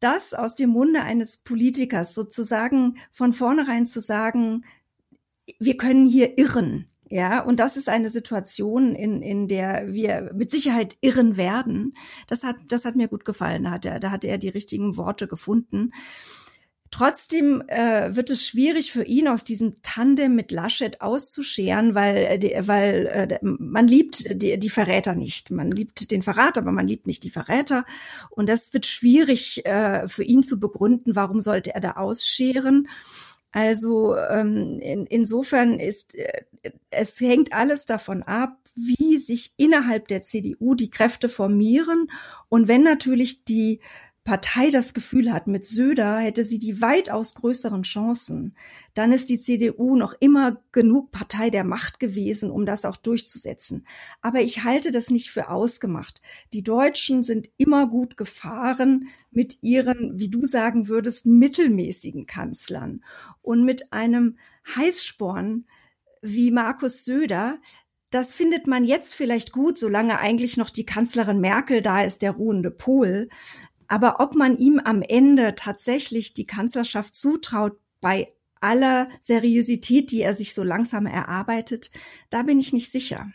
[0.00, 4.64] Das aus dem Munde eines Politikers sozusagen von vornherein zu sagen,
[5.60, 6.88] wir können hier irren.
[7.08, 11.94] Ja, und das ist eine Situation, in, in der wir mit Sicherheit irren werden.
[12.26, 13.64] Das hat, das hat mir gut gefallen.
[13.64, 15.92] Da hat er, da hat er die richtigen Worte gefunden.
[16.90, 22.66] Trotzdem äh, wird es schwierig für ihn, aus diesem Tandem mit Laschet auszuscheren, weil, äh,
[22.66, 25.52] weil äh, man liebt die, die Verräter nicht.
[25.52, 27.84] Man liebt den Verrat, aber man liebt nicht die Verräter.
[28.30, 32.88] Und das wird schwierig äh, für ihn zu begründen, warum sollte er da ausscheren.
[33.52, 36.42] Also ähm, in, insofern ist äh,
[36.90, 42.10] es hängt alles davon ab, wie sich innerhalb der CDU die Kräfte formieren
[42.48, 43.80] und wenn natürlich die
[44.22, 48.54] Partei das Gefühl hat, mit Söder hätte sie die weitaus größeren Chancen,
[48.92, 53.86] dann ist die CDU noch immer genug Partei der Macht gewesen, um das auch durchzusetzen.
[54.20, 56.20] Aber ich halte das nicht für ausgemacht.
[56.52, 63.02] Die Deutschen sind immer gut gefahren mit ihren, wie du sagen würdest, mittelmäßigen Kanzlern.
[63.40, 64.36] Und mit einem
[64.76, 65.64] Heißsporn
[66.20, 67.58] wie Markus Söder,
[68.10, 72.32] das findet man jetzt vielleicht gut, solange eigentlich noch die Kanzlerin Merkel da ist, der
[72.32, 73.28] ruhende Pol.
[73.90, 78.28] Aber ob man ihm am Ende tatsächlich die Kanzlerschaft zutraut, bei
[78.60, 81.90] aller Seriosität, die er sich so langsam erarbeitet,
[82.30, 83.32] da bin ich nicht sicher.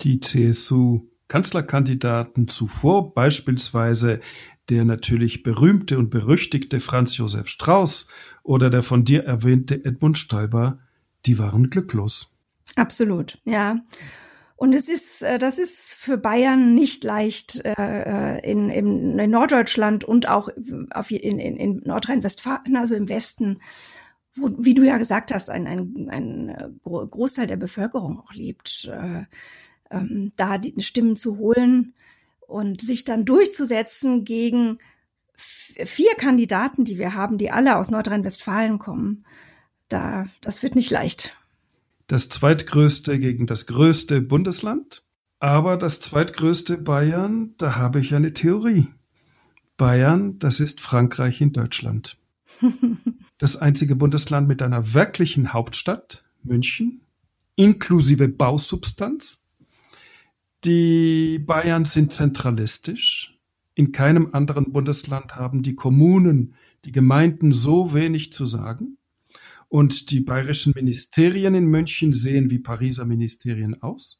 [0.00, 4.18] Die CSU-Kanzlerkandidaten zuvor, beispielsweise
[4.70, 8.08] der natürlich berühmte und berüchtigte Franz Josef Strauß
[8.42, 10.80] oder der von dir erwähnte Edmund Stoiber,
[11.26, 12.32] die waren glücklos.
[12.74, 13.76] Absolut, ja.
[14.60, 20.04] Und es ist, äh, das ist für Bayern nicht leicht äh, äh, in, in, Norddeutschland
[20.04, 20.50] und auch
[20.90, 23.62] auf, in, in, in Nordrhein-Westfalen, also im Westen,
[24.34, 29.24] wo, wie du ja gesagt hast, ein, ein, ein Großteil der Bevölkerung auch lebt, äh,
[29.90, 31.94] ähm, da die Stimmen zu holen
[32.46, 34.76] und sich dann durchzusetzen gegen
[35.36, 39.24] vier Kandidaten, die wir haben, die alle aus Nordrhein-Westfalen kommen.
[39.88, 41.39] Da, das wird nicht leicht.
[42.10, 45.04] Das zweitgrößte gegen das größte Bundesland.
[45.38, 48.88] Aber das zweitgrößte Bayern, da habe ich eine Theorie.
[49.76, 52.18] Bayern, das ist Frankreich in Deutschland.
[53.38, 57.00] Das einzige Bundesland mit einer wirklichen Hauptstadt, München,
[57.56, 59.42] inklusive Bausubstanz.
[60.64, 63.38] Die Bayern sind zentralistisch.
[63.74, 66.54] In keinem anderen Bundesland haben die Kommunen,
[66.84, 68.98] die Gemeinden so wenig zu sagen.
[69.70, 74.18] Und die bayerischen Ministerien in München sehen wie Pariser Ministerien aus.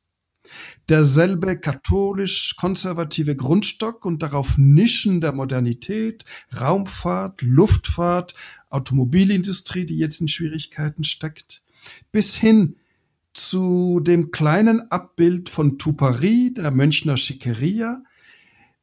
[0.89, 6.25] Derselbe katholisch-konservative Grundstock und darauf Nischen der Modernität,
[6.59, 8.35] Raumfahrt, Luftfahrt,
[8.71, 11.63] Automobilindustrie, die jetzt in Schwierigkeiten steckt,
[12.13, 12.77] bis hin
[13.35, 18.03] zu dem kleinen Abbild von Tupari, der Münchner Schickeria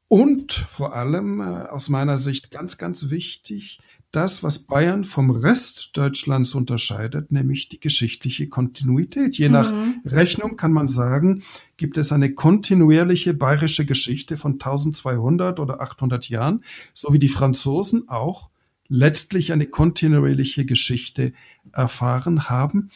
[0.10, 3.80] und vor allem äh, aus meiner Sicht ganz, ganz wichtig,
[4.12, 9.38] das, was Bayern vom Rest Deutschlands unterscheidet, nämlich die geschichtliche Kontinuität.
[9.38, 10.02] Je nach mhm.
[10.06, 11.44] Rechnung kann man sagen,
[11.76, 18.08] gibt es eine kontinuierliche bayerische Geschichte von 1200 oder 800 Jahren, so wie die Franzosen
[18.08, 18.50] auch
[18.88, 21.34] letztlich eine kontinuierliche Geschichte
[21.74, 22.90] erfahren haben.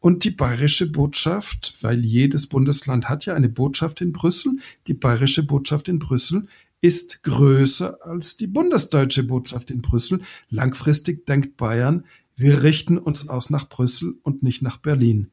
[0.00, 5.44] Und die bayerische Botschaft, weil jedes Bundesland hat ja eine Botschaft in Brüssel, die bayerische
[5.44, 6.46] Botschaft in Brüssel
[6.80, 10.20] ist größer als die bundesdeutsche Botschaft in Brüssel.
[10.48, 12.04] Langfristig denkt Bayern,
[12.36, 15.30] wir richten uns aus nach Brüssel und nicht nach Berlin.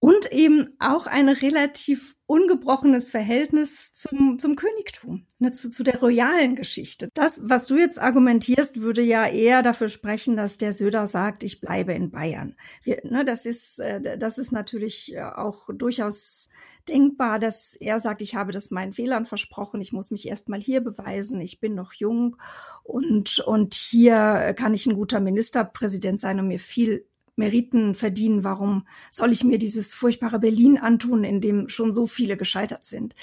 [0.00, 6.56] Und eben auch ein relativ ungebrochenes Verhältnis zum, zum Königtum, ne, zu, zu der royalen
[6.56, 7.08] Geschichte.
[7.14, 11.62] Das, was du jetzt argumentierst, würde ja eher dafür sprechen, dass der Söder sagt, ich
[11.62, 12.54] bleibe in Bayern.
[12.82, 16.48] Wir, ne, das, ist, äh, das ist natürlich äh, auch durchaus
[16.86, 20.60] denkbar, dass er sagt, ich habe das meinen Fehlern versprochen, ich muss mich erst mal
[20.60, 22.36] hier beweisen, ich bin noch jung
[22.84, 27.06] und, und hier kann ich ein guter Ministerpräsident sein und mir viel
[27.38, 28.44] Meriten verdienen.
[28.44, 33.14] Warum soll ich mir dieses furchtbare Berlin antun, in dem schon so viele gescheitert sind?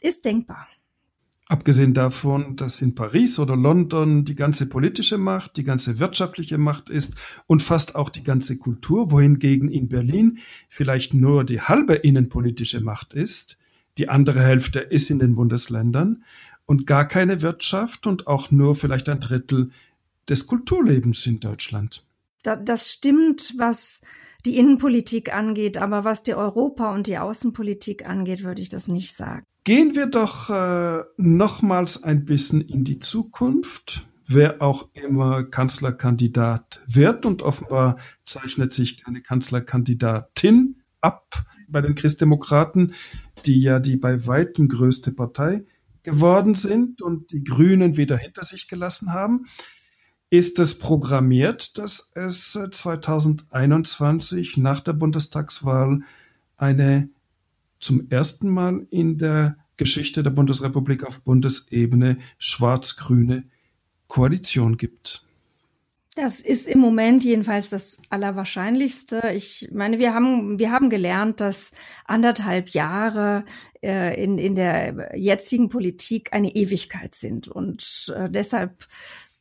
[0.00, 0.66] Ist denkbar.
[1.46, 6.88] Abgesehen davon, dass in Paris oder London die ganze politische Macht, die ganze wirtschaftliche Macht
[6.88, 7.14] ist
[7.46, 10.38] und fast auch die ganze Kultur, wohingegen in Berlin
[10.70, 13.58] vielleicht nur die halbe innenpolitische Macht ist,
[13.98, 16.24] die andere Hälfte ist in den Bundesländern
[16.64, 19.70] und gar keine Wirtschaft und auch nur vielleicht ein Drittel
[20.28, 22.04] des Kulturlebens in Deutschland
[22.44, 24.00] da, das stimmt, was
[24.46, 29.16] die Innenpolitik angeht, aber was die Europa- und die Außenpolitik angeht, würde ich das nicht
[29.16, 29.42] sagen.
[29.64, 34.06] Gehen wir doch äh, nochmals ein bisschen in die Zukunft.
[34.26, 42.94] Wer auch immer Kanzlerkandidat wird und offenbar zeichnet sich keine Kanzlerkandidatin ab bei den Christdemokraten,
[43.46, 45.64] die ja die bei weitem größte Partei
[46.02, 49.46] geworden sind und die Grünen wieder hinter sich gelassen haben
[50.30, 56.00] ist es programmiert, dass es 2021 nach der Bundestagswahl
[56.56, 57.08] eine
[57.78, 63.44] zum ersten Mal in der Geschichte der Bundesrepublik auf Bundesebene schwarz-grüne
[64.08, 65.24] Koalition gibt.
[66.16, 69.32] Das ist im Moment jedenfalls das Allerwahrscheinlichste.
[69.34, 71.72] Ich meine, wir haben, wir haben gelernt, dass
[72.04, 73.44] anderthalb Jahre
[73.82, 77.48] äh, in, in der jetzigen Politik eine Ewigkeit sind.
[77.48, 78.86] Und äh, deshalb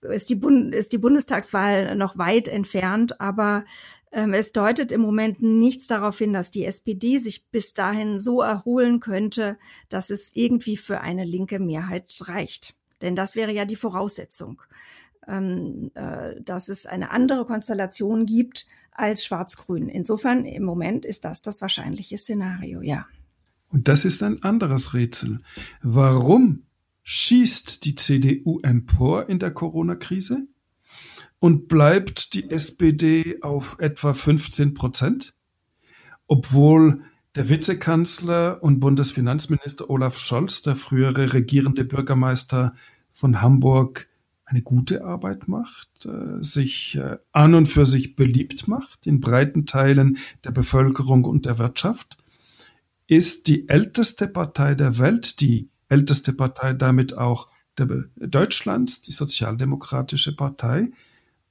[0.03, 3.65] ist die, Bund ist die Bundestagswahl noch weit entfernt, aber
[4.11, 8.41] ähm, es deutet im Moment nichts darauf hin, dass die SPD sich bis dahin so
[8.41, 9.57] erholen könnte,
[9.89, 12.75] dass es irgendwie für eine linke Mehrheit reicht.
[13.01, 14.61] Denn das wäre ja die Voraussetzung,
[15.27, 19.89] ähm, äh, dass es eine andere Konstellation gibt als Schwarz-Grün.
[19.89, 23.07] Insofern im Moment ist das das wahrscheinliche Szenario, ja.
[23.69, 25.39] Und das ist ein anderes Rätsel.
[25.81, 26.61] Warum
[27.03, 30.47] schießt die CDU empor in der Corona-Krise
[31.39, 35.35] und bleibt die SPD auf etwa 15 Prozent,
[36.27, 37.03] obwohl
[37.35, 42.75] der Vizekanzler und Bundesfinanzminister Olaf Scholz, der frühere regierende Bürgermeister
[43.11, 44.07] von Hamburg,
[44.45, 49.65] eine gute Arbeit macht, äh, sich äh, an und für sich beliebt macht in breiten
[49.65, 52.17] Teilen der Bevölkerung und der Wirtschaft,
[53.07, 60.35] ist die älteste Partei der Welt, die älteste Partei, damit auch der Deutschlands, die Sozialdemokratische
[60.35, 60.91] Partei,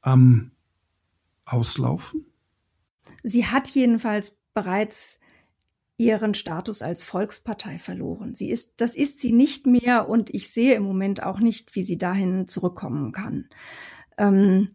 [0.00, 0.50] am
[1.44, 2.26] Auslaufen?
[3.22, 5.20] Sie hat jedenfalls bereits
[5.96, 8.34] ihren Status als Volkspartei verloren.
[8.34, 11.82] Sie ist, das ist sie nicht mehr und ich sehe im Moment auch nicht, wie
[11.82, 13.48] sie dahin zurückkommen kann.
[14.18, 14.70] Ähm,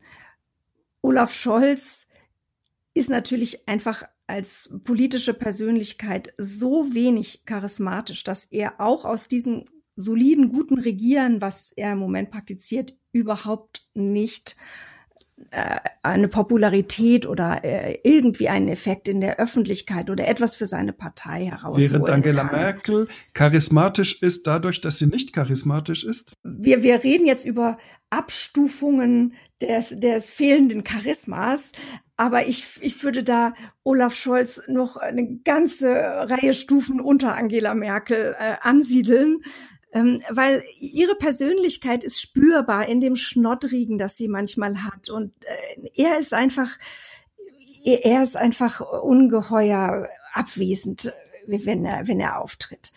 [1.01, 2.07] Olaf Scholz
[2.93, 9.65] ist natürlich einfach als politische Persönlichkeit so wenig charismatisch, dass er auch aus diesem
[9.95, 14.55] soliden, guten Regieren, was er im Moment praktiziert, überhaupt nicht
[15.51, 20.93] äh, eine Popularität oder äh, irgendwie einen Effekt in der Öffentlichkeit oder etwas für seine
[20.93, 22.59] Partei herausholen Während Angela kann.
[22.59, 26.33] Merkel charismatisch ist, dadurch, dass sie nicht charismatisch ist?
[26.43, 27.77] Wir, wir reden jetzt über
[28.09, 31.71] Abstufungen des, des fehlenden Charismas,
[32.17, 33.53] aber ich, ich würde da
[33.83, 39.41] Olaf Scholz noch eine ganze Reihe Stufen unter Angela Merkel äh, ansiedeln
[39.93, 45.09] ähm, weil ihre Persönlichkeit ist spürbar in dem Schnoddrigen, das sie manchmal hat.
[45.09, 46.69] Und äh, er ist einfach,
[47.83, 51.13] er ist einfach ungeheuer abwesend,
[51.47, 52.91] wenn er, wenn er auftritt.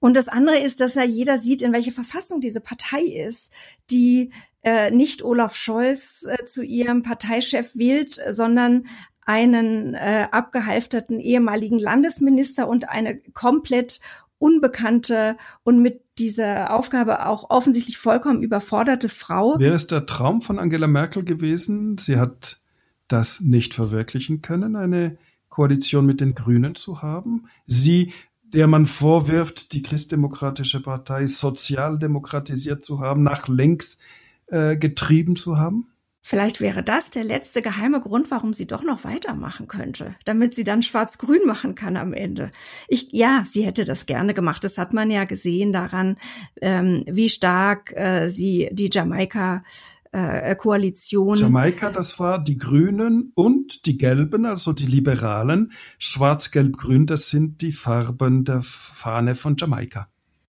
[0.00, 3.52] Und das andere ist, dass ja jeder sieht, in welcher Verfassung diese Partei ist,
[3.90, 4.32] die
[4.62, 8.86] äh, nicht Olaf Scholz äh, zu ihrem Parteichef wählt, sondern
[9.22, 14.00] einen äh, abgehalfterten ehemaligen Landesminister und eine komplett
[14.38, 19.58] unbekannte und mit dieser Aufgabe auch offensichtlich vollkommen überforderte Frau.
[19.58, 21.98] Wäre es der Traum von Angela Merkel gewesen?
[21.98, 22.60] Sie hat
[23.08, 25.18] das nicht verwirklichen können, eine
[25.48, 27.48] Koalition mit den Grünen zu haben.
[27.66, 28.12] Sie,
[28.54, 33.98] der man vorwirft, die Christdemokratische Partei sozialdemokratisiert zu haben, nach links
[34.46, 35.86] äh, getrieben zu haben?
[36.30, 40.62] Vielleicht wäre das der letzte geheime Grund, warum sie doch noch weitermachen könnte, damit sie
[40.62, 42.50] dann schwarz-grün machen kann am Ende.
[42.86, 44.62] Ich, ja, sie hätte das gerne gemacht.
[44.62, 46.18] Das hat man ja gesehen daran,
[46.60, 49.64] ähm, wie stark äh, sie die Jamaika
[50.12, 51.36] äh, Koalition.
[51.36, 55.72] Jamaika, das war die Grünen und die Gelben, also die Liberalen.
[55.98, 60.08] Schwarz-Gelb-Grün, das sind die Farben der Fahne von Jamaika.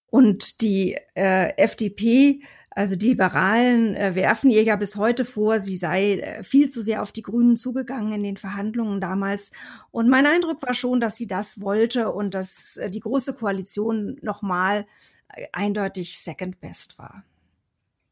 [0.09, 2.41] Und die äh, FDP
[2.79, 6.81] also die Liberalen äh, werfen ihr ja bis heute vor, sie sei äh, viel zu
[6.81, 9.51] sehr auf die Grünen zugegangen in den Verhandlungen damals.
[9.91, 14.17] Und mein Eindruck war schon, dass sie das wollte und dass äh, die große Koalition
[14.21, 14.85] nochmal
[15.27, 17.23] äh, eindeutig second best war.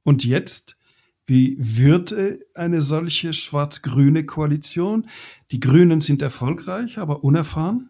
[0.04, 0.77] Und jetzt?
[1.28, 2.16] Wie wird
[2.54, 5.08] eine solche schwarz-grüne Koalition?
[5.52, 7.90] Die Grünen sind erfolgreich, aber unerfahren?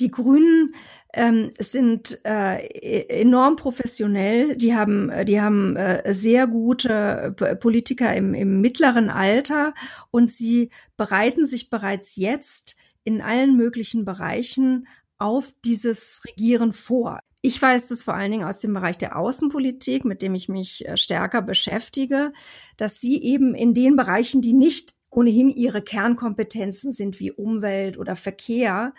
[0.00, 0.74] Die Grünen
[1.12, 4.56] ähm, sind äh, e-, enorm professionell.
[4.56, 9.72] Die haben, die haben äh, sehr gute Politiker im, im mittleren Alter
[10.10, 14.86] und sie bereiten sich bereits jetzt in allen möglichen Bereichen
[15.18, 17.20] auf dieses Regieren vor.
[17.42, 20.86] Ich weiß das vor allen Dingen aus dem Bereich der Außenpolitik, mit dem ich mich
[20.86, 22.32] äh, stärker beschäftige,
[22.76, 28.14] dass sie eben in den Bereichen, die nicht ohnehin ihre Kernkompetenzen sind, wie Umwelt oder
[28.14, 28.94] Verkehr,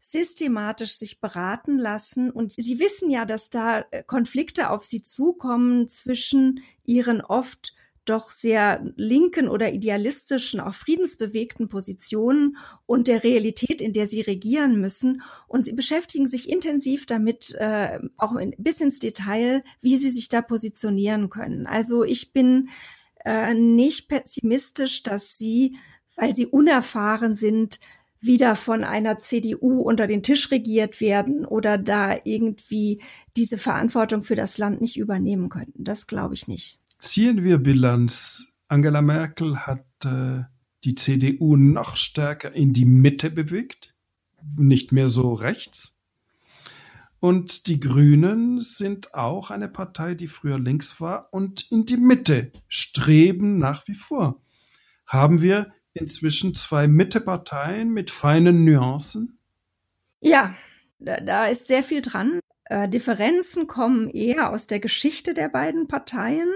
[0.00, 2.30] systematisch sich beraten lassen.
[2.30, 7.74] Und Sie wissen ja, dass da äh, Konflikte auf Sie zukommen zwischen Ihren oft
[8.04, 14.80] doch sehr linken oder idealistischen, auch friedensbewegten Positionen und der Realität, in der sie regieren
[14.80, 15.22] müssen.
[15.48, 20.28] Und sie beschäftigen sich intensiv damit, äh, auch in, bis ins Detail, wie sie sich
[20.28, 21.66] da positionieren können.
[21.66, 22.68] Also ich bin
[23.24, 25.76] äh, nicht pessimistisch, dass sie,
[26.16, 27.80] weil sie unerfahren sind,
[28.20, 33.02] wieder von einer CDU unter den Tisch regiert werden oder da irgendwie
[33.36, 35.84] diese Verantwortung für das Land nicht übernehmen könnten.
[35.84, 36.78] Das glaube ich nicht.
[37.04, 38.46] Ziehen wir Bilanz.
[38.66, 40.44] Angela Merkel hat äh,
[40.84, 43.94] die CDU noch stärker in die Mitte bewegt,
[44.56, 45.98] nicht mehr so rechts.
[47.20, 52.52] Und die Grünen sind auch eine Partei, die früher links war und in die Mitte
[52.68, 54.40] streben nach wie vor.
[55.06, 59.38] Haben wir inzwischen zwei Mitteparteien mit feinen Nuancen?
[60.20, 60.54] Ja,
[60.98, 62.40] da, da ist sehr viel dran.
[62.64, 66.48] Äh, Differenzen kommen eher aus der Geschichte der beiden Parteien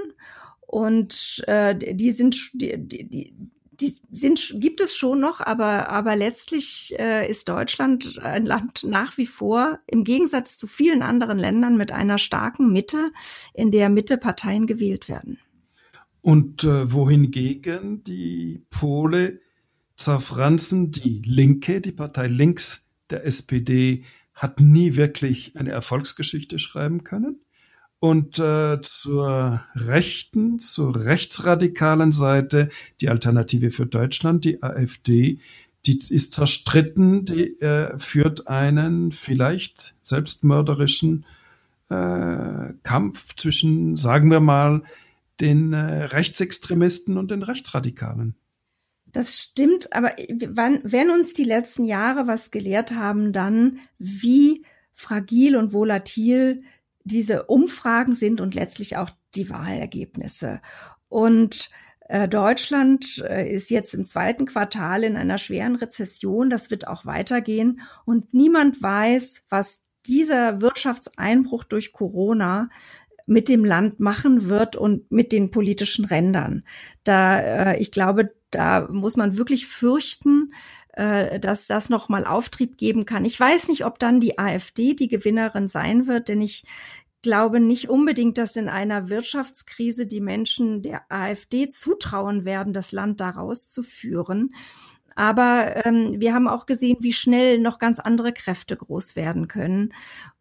[0.68, 3.32] und äh, die sind die, die,
[3.80, 9.16] die sind gibt es schon noch, aber aber letztlich äh, ist Deutschland ein Land nach
[9.16, 13.10] wie vor im Gegensatz zu vielen anderen Ländern mit einer starken Mitte,
[13.54, 15.38] in der Mitteparteien gewählt werden.
[16.20, 19.40] Und äh, wohingegen die Pole
[19.96, 24.04] zerfranzen, die Linke, die Partei links der SPD,
[24.34, 27.40] hat nie wirklich eine Erfolgsgeschichte schreiben können.
[28.00, 32.68] Und äh, zur rechten, zur rechtsradikalen Seite,
[33.00, 35.40] die Alternative für Deutschland, die AfD,
[35.84, 41.24] die ist zerstritten, die äh, führt einen vielleicht selbstmörderischen
[41.88, 44.82] äh, Kampf zwischen, sagen wir mal,
[45.40, 48.34] den äh, Rechtsextremisten und den Rechtsradikalen.
[49.06, 50.12] Das stimmt, aber
[50.48, 56.62] wann, wenn uns die letzten Jahre was gelehrt haben, dann wie fragil und volatil
[57.08, 60.60] diese Umfragen sind und letztlich auch die Wahlergebnisse.
[61.08, 61.70] Und
[62.08, 66.50] äh, Deutschland äh, ist jetzt im zweiten Quartal in einer schweren Rezession.
[66.50, 67.80] Das wird auch weitergehen.
[68.04, 72.70] Und niemand weiß, was dieser Wirtschaftseinbruch durch Corona
[73.26, 76.64] mit dem Land machen wird und mit den politischen Rändern.
[77.04, 80.52] Da, äh, ich glaube, da muss man wirklich fürchten,
[81.40, 83.24] dass das nochmal Auftrieb geben kann.
[83.24, 86.64] Ich weiß nicht, ob dann die AfD die Gewinnerin sein wird, denn ich
[87.22, 93.20] glaube nicht unbedingt, dass in einer Wirtschaftskrise die Menschen der AfD zutrauen werden, das Land
[93.20, 94.54] daraus zu führen.
[95.14, 99.92] Aber ähm, wir haben auch gesehen, wie schnell noch ganz andere Kräfte groß werden können.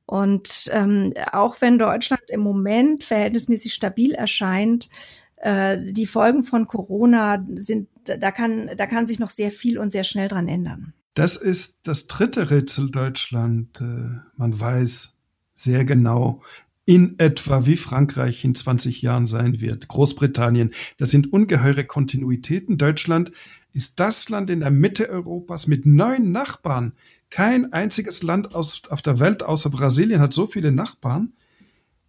[0.06, 4.90] Und ähm, auch wenn Deutschland im Moment verhältnismäßig stabil erscheint,
[5.38, 9.92] äh, die Folgen von Corona sind, da kann, da kann sich noch sehr viel und
[9.92, 10.94] sehr schnell dran ändern.
[11.14, 13.82] Das ist das dritte Rätsel Deutschland.
[13.82, 15.14] Äh, man weiß
[15.56, 16.44] sehr genau,
[16.88, 19.90] in etwa wie Frankreich in 20 Jahren sein wird.
[19.90, 22.78] Großbritannien, das sind ungeheure Kontinuitäten.
[22.78, 23.34] Deutschland
[23.74, 26.94] ist das Land in der Mitte Europas mit neun Nachbarn.
[27.30, 31.34] Kein einziges Land aus, auf der Welt außer Brasilien hat so viele Nachbarn,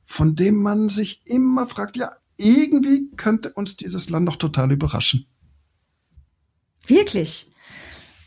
[0.05, 5.27] von dem man sich immer fragt, ja, irgendwie könnte uns dieses Land noch total überraschen.
[6.87, 7.51] Wirklich?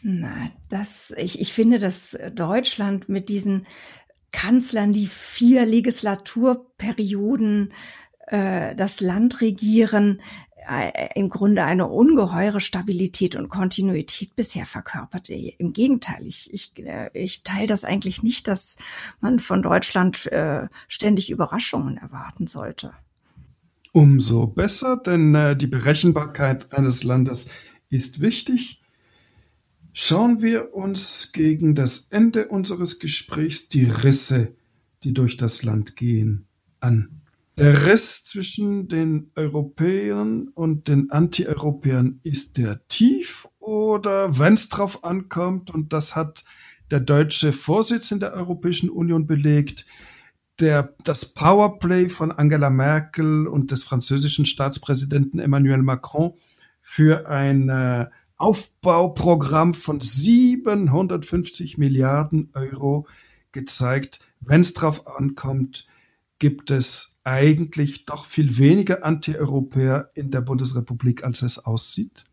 [0.04, 3.68] Na, das, ich, ich finde, dass Deutschland mit diesen
[4.32, 7.74] Kanzlern, die vier Legislaturperioden
[8.28, 10.22] äh, das Land regieren,
[10.70, 15.30] äh, im Grunde eine ungeheure Stabilität und Kontinuität bisher verkörpert.
[15.30, 18.78] Im Gegenteil, ich, ich, äh, ich teile das eigentlich nicht, dass
[19.20, 22.94] man von Deutschland äh, ständig Überraschungen erwarten sollte.
[23.92, 27.50] Umso besser, denn äh, die Berechenbarkeit eines Landes
[27.90, 28.81] ist wichtig
[29.94, 34.56] Schauen wir uns gegen das Ende unseres Gesprächs die Risse,
[35.04, 36.46] die durch das Land gehen,
[36.80, 37.22] an.
[37.58, 45.04] Der Riss zwischen den Europäern und den Anti-Europäern, ist der tief oder wenn es drauf
[45.04, 46.46] ankommt, und das hat
[46.90, 49.86] der deutsche Vorsitz in der Europäischen Union belegt,
[50.60, 56.34] der, das Powerplay von Angela Merkel und des französischen Staatspräsidenten Emmanuel Macron
[56.82, 58.08] für ein äh,
[58.42, 63.08] Aufbauprogramm von 750 Milliarden Euro
[63.52, 64.20] gezeigt.
[64.40, 65.86] Wenn es drauf ankommt,
[66.40, 72.26] gibt es eigentlich doch viel weniger Antieuropäer in der Bundesrepublik, als es aussieht?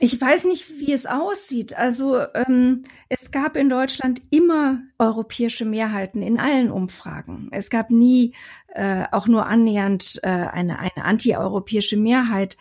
[0.00, 1.78] Ich weiß nicht, wie es aussieht.
[1.78, 7.48] Also ähm, es gab in Deutschland immer europäische Mehrheiten in allen Umfragen.
[7.52, 8.34] Es gab nie
[8.74, 12.56] äh, auch nur annähernd äh, eine, eine antieuropäische Mehrheit.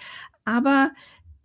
[0.46, 0.91] Aber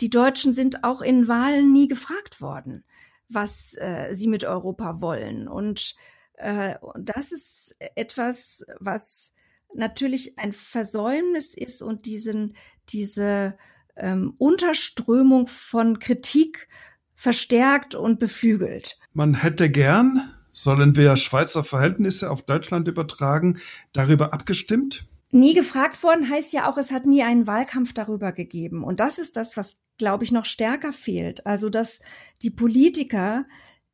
[0.00, 2.84] die Deutschen sind auch in Wahlen nie gefragt worden,
[3.28, 5.48] was äh, sie mit Europa wollen.
[5.48, 5.96] Und
[6.34, 9.32] äh, das ist etwas, was
[9.74, 12.54] natürlich ein Versäumnis ist und diesen,
[12.88, 13.56] diese
[13.96, 16.68] ähm, Unterströmung von Kritik
[17.14, 18.98] verstärkt und beflügelt.
[19.12, 23.58] Man hätte gern, sollen wir Schweizer Verhältnisse auf Deutschland übertragen,
[23.92, 25.06] darüber abgestimmt?
[25.30, 28.82] Nie gefragt worden heißt ja auch, es hat nie einen Wahlkampf darüber gegeben.
[28.82, 31.46] Und das ist das, was, glaube ich, noch stärker fehlt.
[31.46, 32.00] Also, dass
[32.42, 33.46] die Politiker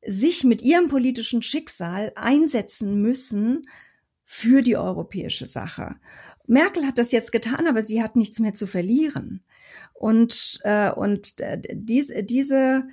[0.07, 3.67] sich mit ihrem politischen Schicksal einsetzen müssen
[4.25, 5.97] für die europäische Sache.
[6.47, 9.43] Merkel hat das jetzt getan, aber sie hat nichts mehr zu verlieren.
[9.93, 12.85] Und, äh, und äh, dies, diese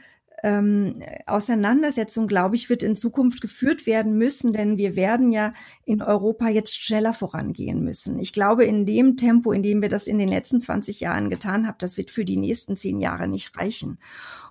[0.43, 5.53] ähm, Auseinandersetzung, glaube ich, wird in Zukunft geführt werden müssen, denn wir werden ja
[5.85, 8.17] in Europa jetzt schneller vorangehen müssen.
[8.19, 11.67] Ich glaube, in dem Tempo, in dem wir das in den letzten 20 Jahren getan
[11.67, 13.99] haben, das wird für die nächsten zehn Jahre nicht reichen.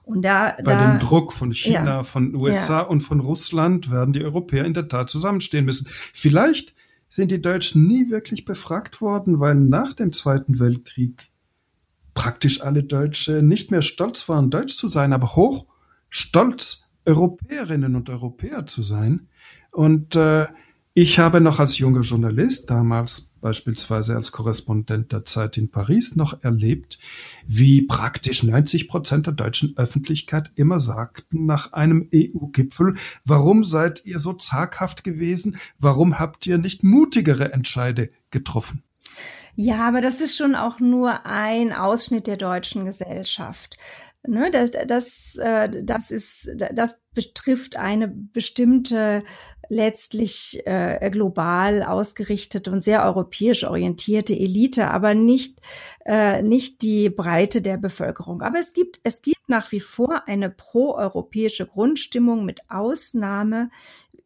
[0.03, 2.87] Und da, Bei da, dem Druck von China, ja, von USA ja.
[2.87, 5.87] und von Russland werden die Europäer in der Tat zusammenstehen müssen.
[5.89, 6.75] Vielleicht
[7.09, 11.31] sind die Deutschen nie wirklich befragt worden, weil nach dem Zweiten Weltkrieg
[12.15, 15.67] praktisch alle Deutsche nicht mehr stolz waren, deutsch zu sein, aber hoch
[16.11, 19.29] stolz, Europäerinnen und Europäer zu sein.
[19.71, 20.47] Und äh,
[20.93, 26.43] ich habe noch als junger Journalist, damals beispielsweise als Korrespondent der Zeit in Paris, noch
[26.43, 26.99] erlebt,
[27.47, 34.19] wie praktisch 90 Prozent der deutschen Öffentlichkeit immer sagten nach einem EU-Gipfel, warum seid ihr
[34.19, 35.57] so zaghaft gewesen?
[35.79, 38.83] Warum habt ihr nicht mutigere Entscheide getroffen?
[39.55, 43.79] Ja, aber das ist schon auch nur ein Ausschnitt der deutschen Gesellschaft.
[44.27, 49.25] Ne, das, das, äh, das ist, das betrifft eine bestimmte
[49.71, 55.61] letztlich äh, global ausgerichtete und sehr europäisch orientierte Elite, aber nicht
[56.05, 58.43] äh, nicht die Breite der Bevölkerung.
[58.43, 63.71] Aber es gibt es gibt nach wie vor eine proeuropäische Grundstimmung mit Ausnahme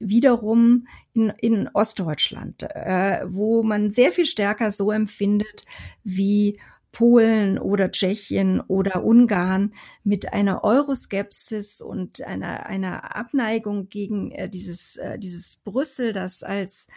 [0.00, 5.66] wiederum in, in Ostdeutschland, äh, wo man sehr viel stärker so empfindet
[6.02, 6.58] wie
[6.94, 14.96] Polen oder Tschechien oder Ungarn mit einer Euroskepsis und einer, einer Abneigung gegen äh, dieses,
[14.96, 16.88] äh, dieses Brüssel, das als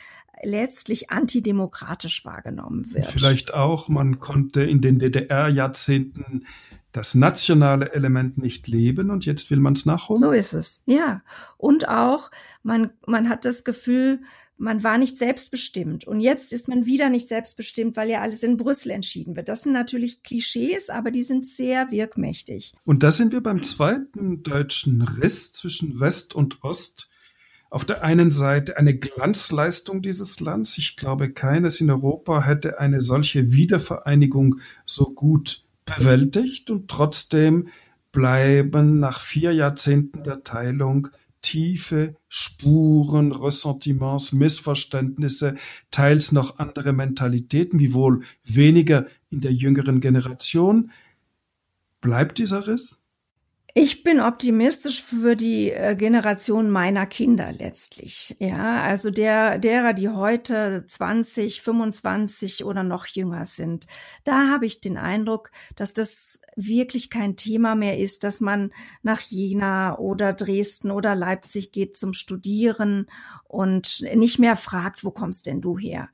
[0.43, 3.08] letztlich antidemokratisch wahrgenommen wird.
[3.08, 6.45] Vielleicht auch, man konnte in den DDR-Jahrzehnten
[6.91, 10.22] das nationale Element nicht leben und jetzt will man es nachholen?
[10.22, 11.22] So ist es, ja.
[11.58, 12.32] Und auch,
[12.64, 14.22] man, man hat das Gefühl,
[14.58, 16.05] man war nicht selbstbestimmt.
[16.05, 19.49] Und jetzt ist man wieder nicht selbstbestimmt, weil ja alles in Brüssel entschieden wird.
[19.49, 22.74] Das sind natürlich Klischees, aber die sind sehr wirkmächtig.
[22.84, 27.10] Und da sind wir beim zweiten deutschen Riss zwischen West und Ost.
[27.70, 30.78] Auf der einen Seite eine Glanzleistung dieses Landes.
[30.78, 37.68] Ich glaube, keines in Europa hätte eine solche Wiedervereinigung so gut bewältigt und trotzdem
[38.12, 41.10] bleiben nach vier Jahrzehnten der Teilung
[41.42, 45.56] tiefe Spuren, Ressentiments, Missverständnisse,
[45.92, 50.92] teils noch andere Mentalitäten, wie wohl weniger in der jüngeren Generation.
[52.02, 53.02] Bleibt dieser Riss?
[53.80, 58.36] Ich bin optimistisch für die äh, Generation meiner Kinder letztlich.
[58.39, 63.86] Ja, also der, derer, die heute 20, 25 oder noch jünger sind.
[64.23, 68.71] Da habe ich den Eindruck, dass das wirklich kein Thema mehr ist, dass man
[69.03, 73.05] nach Jena oder Dresden oder Leipzig geht zum Studieren
[73.43, 76.09] und nicht mehr fragt, wo kommst denn du her?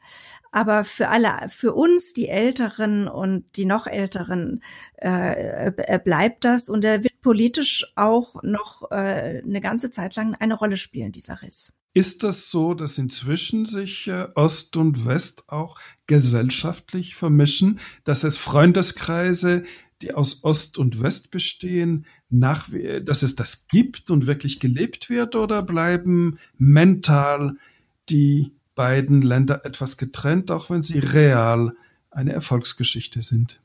[0.53, 4.61] Aber für alle, für uns, die Älteren und die noch Älteren,
[5.01, 10.35] äh, äh, bleibt das und er wird politisch auch noch äh, eine ganze Zeit lang
[10.35, 11.73] eine Rolle spielen, dieser Riss.
[11.95, 18.37] Ist das so, dass inzwischen sich äh, Ost und West auch gesellschaftlich vermischen, dass es
[18.37, 19.63] Freundeskreise,
[20.03, 22.69] die aus Ost und West bestehen, nach,
[23.03, 27.55] dass es das gibt und wirklich gelebt wird, oder bleiben mental
[28.09, 31.73] die beiden Länder etwas getrennt, auch wenn sie real
[32.11, 33.61] eine Erfolgsgeschichte sind?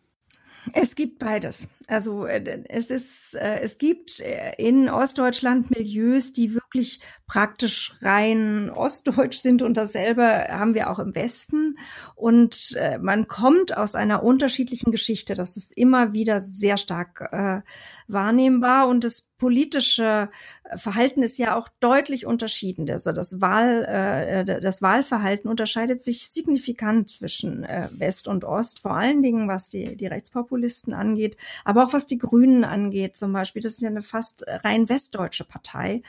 [0.73, 1.69] Es gibt beides.
[1.89, 8.71] Also äh, es ist, äh, es gibt äh, in Ostdeutschland Milieus, die wirklich praktisch rein
[8.71, 11.79] ostdeutsch sind und dasselbe haben wir auch im Westen.
[12.15, 15.35] Und man kommt aus einer unterschiedlichen Geschichte.
[15.35, 17.61] Das ist immer wieder sehr stark äh,
[18.07, 20.31] wahrnehmbar und das politische
[20.75, 22.91] Verhalten ist ja auch deutlich unterschieden.
[22.91, 28.95] Also das Wahl, äh, das Wahlverhalten unterscheidet sich signifikant zwischen äh, West und Ost, vor
[28.95, 33.33] allen Dingen was die, die Rechtspopulisten angeht, aber aber auch was die Grünen angeht zum
[33.33, 33.63] Beispiel.
[33.63, 36.03] Das ist ja eine fast rein westdeutsche Partei.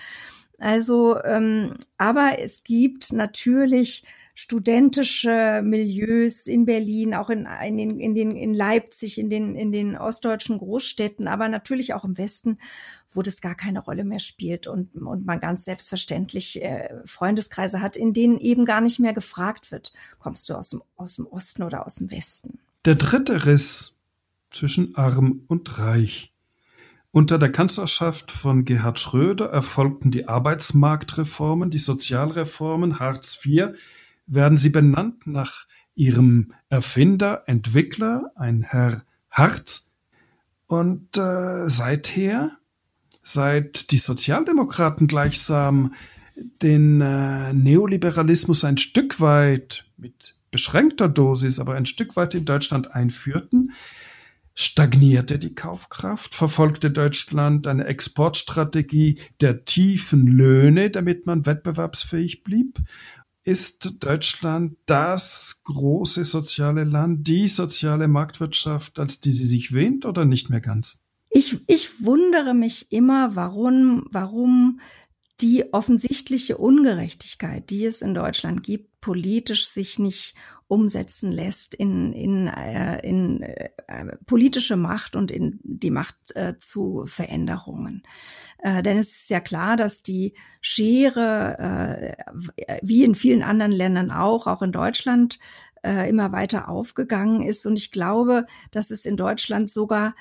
[0.58, 4.04] Also, ähm, aber es gibt natürlich
[4.34, 9.72] studentische Milieus in Berlin, auch in, in, den, in, den, in Leipzig, in den, in
[9.72, 12.58] den ostdeutschen Großstädten, aber natürlich auch im Westen,
[13.10, 17.96] wo das gar keine Rolle mehr spielt und, und man ganz selbstverständlich äh, Freundeskreise hat,
[17.96, 21.64] in denen eben gar nicht mehr gefragt wird, kommst du aus dem, aus dem Osten
[21.64, 22.60] oder aus dem Westen.
[22.86, 23.99] Der dritte Riss
[24.50, 26.34] zwischen arm und reich.
[27.12, 33.70] Unter der Kanzlerschaft von Gerhard Schröder erfolgten die Arbeitsmarktreformen, die Sozialreformen, Hartz IV,
[34.28, 39.82] werden sie benannt nach ihrem Erfinder, Entwickler, ein Herr Hart.
[40.68, 42.52] Und äh, seither,
[43.24, 45.96] seit die Sozialdemokraten gleichsam
[46.62, 52.94] den äh, Neoliberalismus ein Stück weit mit beschränkter Dosis, aber ein Stück weit in Deutschland
[52.94, 53.74] einführten,
[54.54, 56.36] Stagnierte die Kaufkraft?
[56.36, 62.80] Verfolgte Deutschland eine Exportstrategie der tiefen Löhne, damit man wettbewerbsfähig blieb?
[63.44, 70.26] Ist Deutschland das große soziale Land, die soziale Marktwirtschaft, als die sie sich wähnt oder
[70.26, 71.02] nicht mehr ganz?
[71.30, 74.80] Ich, ich wundere mich immer, warum, warum
[75.42, 80.36] die offensichtliche Ungerechtigkeit, die es in Deutschland gibt, politisch sich nicht
[80.70, 83.70] umsetzen lässt in, in, äh, in äh,
[84.28, 88.04] politische Macht und in die Macht äh, zu Veränderungen.
[88.60, 92.16] Äh, denn es ist ja klar, dass die Schere,
[92.56, 95.40] äh, wie in vielen anderen Ländern auch, auch in Deutschland,
[95.82, 97.66] äh, immer weiter aufgegangen ist.
[97.66, 100.14] Und ich glaube, dass es in Deutschland sogar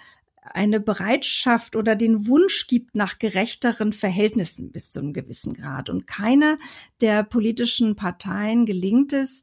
[0.55, 5.91] eine Bereitschaft oder den Wunsch gibt nach gerechteren Verhältnissen bis zu einem gewissen Grad.
[5.91, 6.59] Und keine
[7.01, 9.43] der politischen Parteien gelingt es,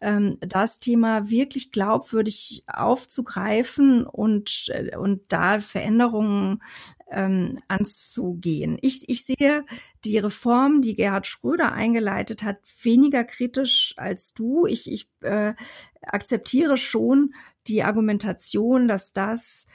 [0.00, 6.62] das Thema wirklich glaubwürdig aufzugreifen und, äh, und da Veränderungen
[7.10, 8.78] ähm, anzugehen.
[8.82, 9.64] Ich, ich sehe
[10.04, 14.66] die Reform, die Gerhard Schröder eingeleitet hat, weniger kritisch als du.
[14.66, 15.54] Ich, ich äh,
[16.02, 17.34] akzeptiere schon
[17.66, 19.66] die Argumentation, dass das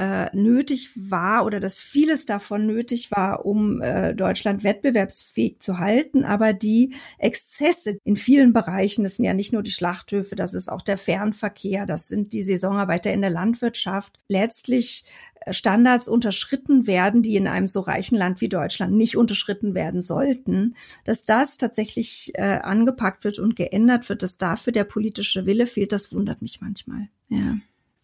[0.00, 6.24] äh, nötig war oder dass vieles davon nötig war, um äh, Deutschland wettbewerbsfähig zu halten.
[6.24, 10.72] Aber die Exzesse in vielen Bereichen, das sind ja nicht nur die Schlachthöfe, das ist
[10.72, 14.18] auch der Fernverkehr, das sind die Saisonarbeiter in der Landwirtschaft.
[14.26, 15.04] Letztlich
[15.50, 20.76] Standards unterschritten werden, die in einem so reichen Land wie Deutschland nicht unterschritten werden sollten,
[21.04, 25.92] dass das tatsächlich äh, angepackt wird und geändert wird, dass dafür der politische Wille fehlt,
[25.92, 27.08] das wundert mich manchmal.
[27.28, 27.56] Ja.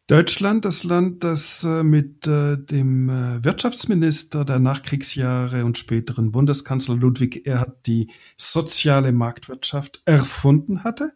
[0.07, 6.95] Deutschland, das Land, das äh, mit äh, dem äh, Wirtschaftsminister der Nachkriegsjahre und späteren Bundeskanzler
[6.95, 11.13] Ludwig Erhard die soziale Marktwirtschaft erfunden hatte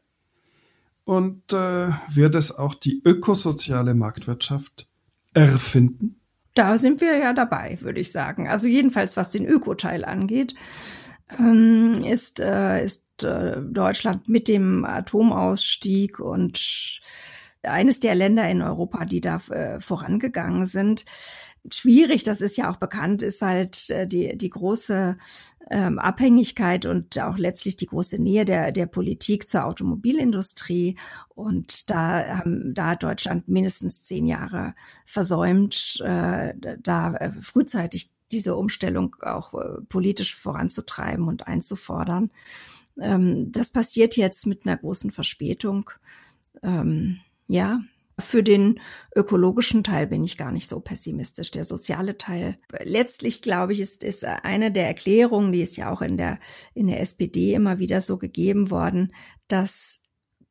[1.04, 4.86] und wird es auch die ökosoziale Marktwirtschaft
[5.34, 6.20] erfinden?
[6.54, 8.46] Da sind wir ja dabei, würde ich sagen.
[8.46, 10.54] Also jedenfalls, was den Ökoteil angeht,
[11.36, 17.00] ähm, ist, ist Deutschland mit dem Atomausstieg und
[17.62, 21.04] eines der Länder in Europa, die da äh, vorangegangen sind.
[21.70, 25.16] Schwierig, das ist ja auch bekannt, ist halt äh, die, die große
[25.70, 30.96] ähm, Abhängigkeit und auch letztlich die große Nähe der, der Politik zur Automobilindustrie.
[31.28, 34.74] Und da, haben, da hat Deutschland mindestens zehn Jahre
[35.06, 42.30] versäumt, äh, da äh, frühzeitig diese Umstellung auch äh, politisch voranzutreiben und einzufordern.
[43.00, 45.90] Ähm, das passiert jetzt mit einer großen Verspätung.
[46.62, 47.20] Ähm,
[47.50, 47.80] ja,
[48.16, 48.78] für den
[49.16, 51.50] ökologischen Teil bin ich gar nicht so pessimistisch.
[51.50, 56.00] Der soziale Teil, letztlich glaube ich, ist, ist eine der Erklärungen, die ist ja auch
[56.00, 56.38] in der,
[56.74, 59.12] in der SPD immer wieder so gegeben worden,
[59.48, 60.02] dass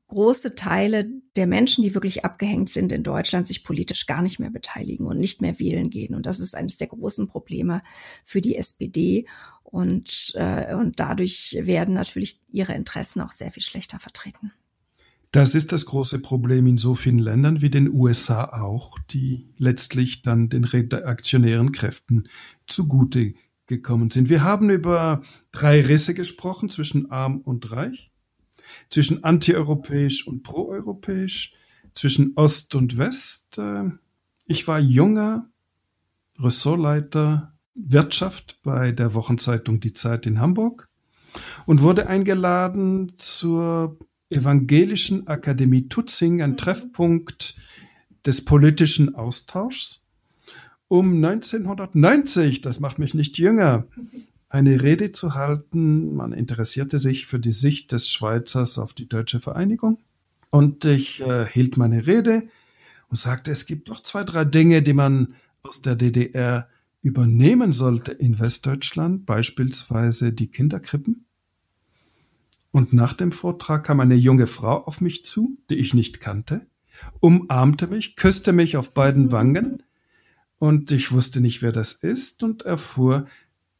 [0.07, 4.49] große Teile der Menschen, die wirklich abgehängt sind in Deutschland, sich politisch gar nicht mehr
[4.49, 6.15] beteiligen und nicht mehr wählen gehen.
[6.15, 7.81] Und das ist eines der großen Probleme
[8.25, 9.25] für die SPD.
[9.63, 14.51] Und, äh, und dadurch werden natürlich ihre Interessen auch sehr viel schlechter vertreten.
[15.31, 20.23] Das ist das große Problem in so vielen Ländern wie den USA auch, die letztlich
[20.23, 22.27] dann den reaktionären Kräften
[22.65, 23.35] zugute
[23.67, 24.29] gekommen sind.
[24.29, 25.21] Wir haben über
[25.51, 28.11] drei Risse gesprochen zwischen arm und reich,
[28.89, 31.53] zwischen antieuropäisch und proeuropäisch,
[31.93, 33.61] zwischen Ost und West.
[34.47, 35.51] Ich war junger
[36.39, 40.89] Ressortleiter Wirtschaft bei der Wochenzeitung Die Zeit in Hamburg
[41.67, 43.99] und wurde eingeladen zur
[44.29, 46.57] Evangelischen Akademie Tutzing ein mhm.
[46.57, 47.55] Treffpunkt
[48.25, 50.01] des politischen Austauschs,
[50.89, 53.85] um 1990, das macht mich nicht jünger,
[54.49, 56.15] eine Rede zu halten.
[56.15, 59.99] Man interessierte sich für die Sicht des Schweizers auf die deutsche Vereinigung.
[60.49, 62.43] Und ich äh, hielt meine Rede
[63.09, 66.67] und sagte, es gibt doch zwei, drei Dinge, die man aus der DDR
[67.03, 71.25] übernehmen sollte in Westdeutschland, beispielsweise die Kinderkrippen.
[72.71, 76.67] Und nach dem Vortrag kam eine junge Frau auf mich zu, die ich nicht kannte,
[77.19, 79.83] umarmte mich, küsste mich auf beiden Wangen
[80.59, 83.27] und ich wusste nicht, wer das ist und erfuhr,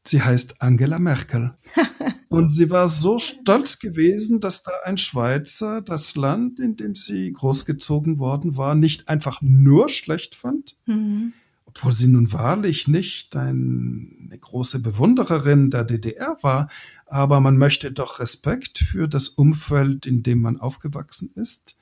[0.06, 1.52] sie heißt Angela Merkel.
[2.30, 7.32] und sie war so stolz gewesen, dass da ein Schweizer das Land, in dem sie
[7.32, 11.34] großgezogen worden war, nicht einfach nur schlecht fand, mhm.
[11.66, 16.70] obwohl sie nun wahrlich nicht eine große Bewundererin der DDR war,
[17.10, 21.78] aber man möchte doch Respekt für das Umfeld, in dem man aufgewachsen ist.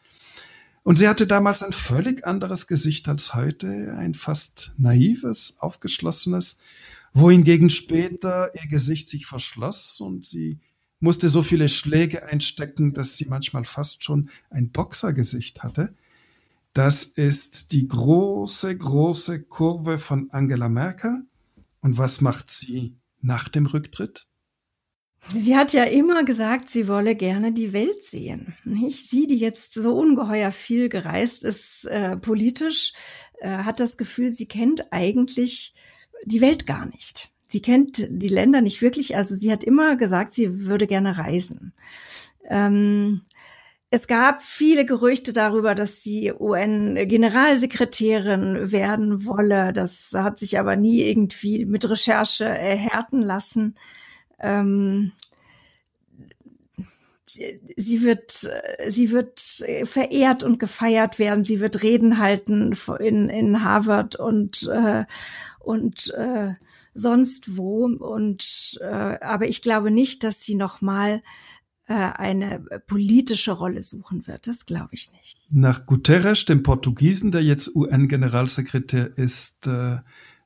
[0.84, 6.60] Und sie hatte damals ein völlig anderes Gesicht als heute, ein fast naives, aufgeschlossenes,
[7.14, 10.60] wohingegen später ihr Gesicht sich verschloss und sie
[11.00, 15.94] musste so viele Schläge einstecken, dass sie manchmal fast schon ein Boxergesicht hatte.
[16.74, 21.26] Das ist die große, große Kurve von Angela Merkel.
[21.82, 24.28] Und was macht sie nach dem Rücktritt?
[25.30, 28.56] Sie hat ja immer gesagt, sie wolle gerne die Welt sehen.
[28.64, 29.10] Nicht?
[29.10, 32.94] Sie, die jetzt so ungeheuer viel gereist ist äh, politisch,
[33.40, 35.74] äh, hat das Gefühl, sie kennt eigentlich
[36.24, 37.30] die Welt gar nicht.
[37.48, 39.16] Sie kennt die Länder nicht wirklich.
[39.16, 41.74] Also sie hat immer gesagt, sie würde gerne reisen.
[42.50, 43.22] Ähm,
[43.90, 49.72] es gab viele Gerüchte darüber, dass sie UN-Generalsekretärin werden wolle.
[49.72, 53.76] Das hat sich aber nie irgendwie mit Recherche erhärten lassen.
[54.40, 55.12] Ähm,
[57.26, 58.50] sie wird,
[58.88, 59.40] sie wird
[59.84, 61.44] verehrt und gefeiert werden.
[61.44, 65.06] Sie wird Reden halten in, in Harvard und, äh,
[65.60, 66.54] und äh,
[66.94, 67.86] sonst wo.
[67.86, 71.22] Und, äh, aber ich glaube nicht, dass sie nochmal
[71.88, 74.48] äh, eine politische Rolle suchen wird.
[74.48, 75.38] Das glaube ich nicht.
[75.52, 79.98] Nach Guterres, dem Portugiesen, der jetzt UN-Generalsekretär ist, äh,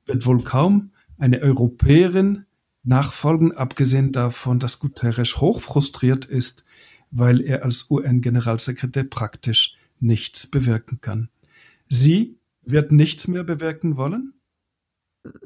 [0.05, 2.45] wird wohl kaum eine Europäerin
[2.83, 6.65] nachfolgen, abgesehen davon, dass Guterres hoch frustriert ist,
[7.11, 11.29] weil er als UN-Generalsekretär praktisch nichts bewirken kann.
[11.89, 14.33] Sie wird nichts mehr bewirken wollen?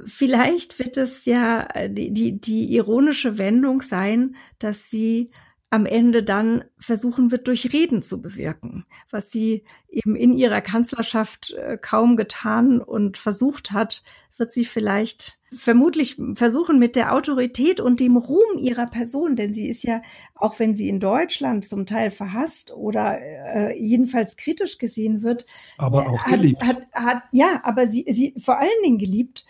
[0.05, 5.31] Vielleicht wird es ja die, die, die ironische Wendung sein, dass sie
[5.69, 11.51] am Ende dann versuchen wird, durch Reden zu bewirken, was sie eben in ihrer Kanzlerschaft
[11.51, 14.03] äh, kaum getan und versucht hat,
[14.38, 19.68] wird sie vielleicht vermutlich versuchen mit der Autorität und dem Ruhm ihrer Person, denn sie
[19.68, 20.01] ist ja,
[20.36, 25.45] auch wenn sie in Deutschland zum Teil verhasst oder äh, jedenfalls kritisch gesehen wird,
[25.78, 26.62] aber auch geliebt.
[26.64, 29.45] Hat, hat, hat, ja, aber sie, sie vor allen Dingen geliebt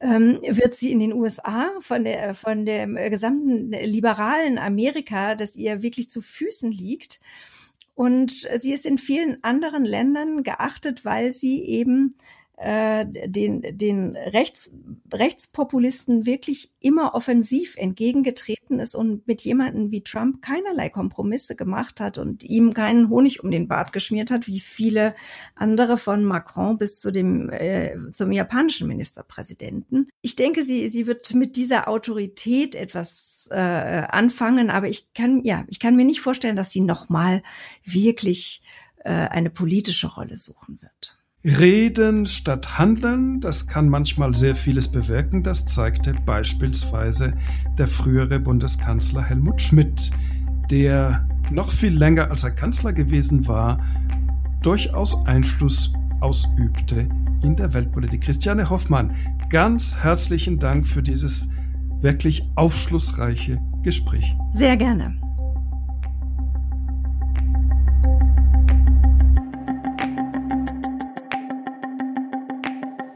[0.00, 5.82] ähm, wird sie in den USA von der von dem gesamten liberalen Amerika, das ihr
[5.82, 7.20] wirklich zu Füßen liegt.
[7.94, 12.14] Und sie ist in vielen anderen Ländern geachtet, weil sie eben
[12.60, 14.74] äh, den, den Rechts,
[15.12, 22.18] Rechtspopulisten wirklich immer offensiv entgegengetreten ist und mit jemanden wie Trump keinerlei Kompromisse gemacht hat
[22.18, 25.14] und ihm keinen Honig um den Bart geschmiert hat, wie viele
[25.54, 30.08] andere von Macron bis zu dem äh, zum japanischen Ministerpräsidenten.
[30.20, 35.64] Ich denke, sie sie wird mit dieser Autorität etwas äh, anfangen, aber ich kann ja
[35.68, 37.42] ich kann mir nicht vorstellen, dass sie noch mal
[37.84, 38.62] wirklich
[39.04, 41.17] äh, eine politische Rolle suchen wird.
[41.44, 45.44] Reden statt Handeln, das kann manchmal sehr vieles bewirken.
[45.44, 47.34] Das zeigte beispielsweise
[47.78, 50.10] der frühere Bundeskanzler Helmut Schmidt,
[50.68, 53.78] der noch viel länger als er Kanzler gewesen war,
[54.62, 57.08] durchaus Einfluss ausübte
[57.42, 58.22] in der Weltpolitik.
[58.22, 59.14] Christiane Hoffmann,
[59.48, 61.50] ganz herzlichen Dank für dieses
[62.00, 64.36] wirklich aufschlussreiche Gespräch.
[64.50, 65.27] Sehr gerne.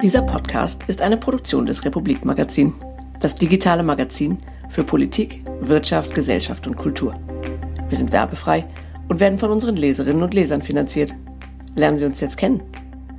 [0.03, 2.75] Dieser Podcast ist eine Produktion des Republik Magazin,
[3.21, 4.39] das digitale Magazin
[4.69, 7.15] für Politik, Wirtschaft, Gesellschaft und Kultur.
[7.89, 8.65] Wir sind werbefrei
[9.07, 11.15] und werden von unseren Leserinnen und Lesern finanziert.
[11.77, 12.65] Lernen Sie uns jetzt kennen.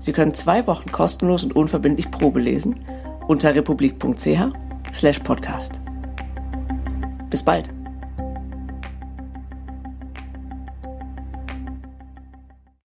[0.02, 2.82] Sie können zwei Wochen kostenlos und unverbindlich Probe lesen
[3.30, 5.80] unter republik.ch/podcast.
[7.30, 7.70] Bis bald.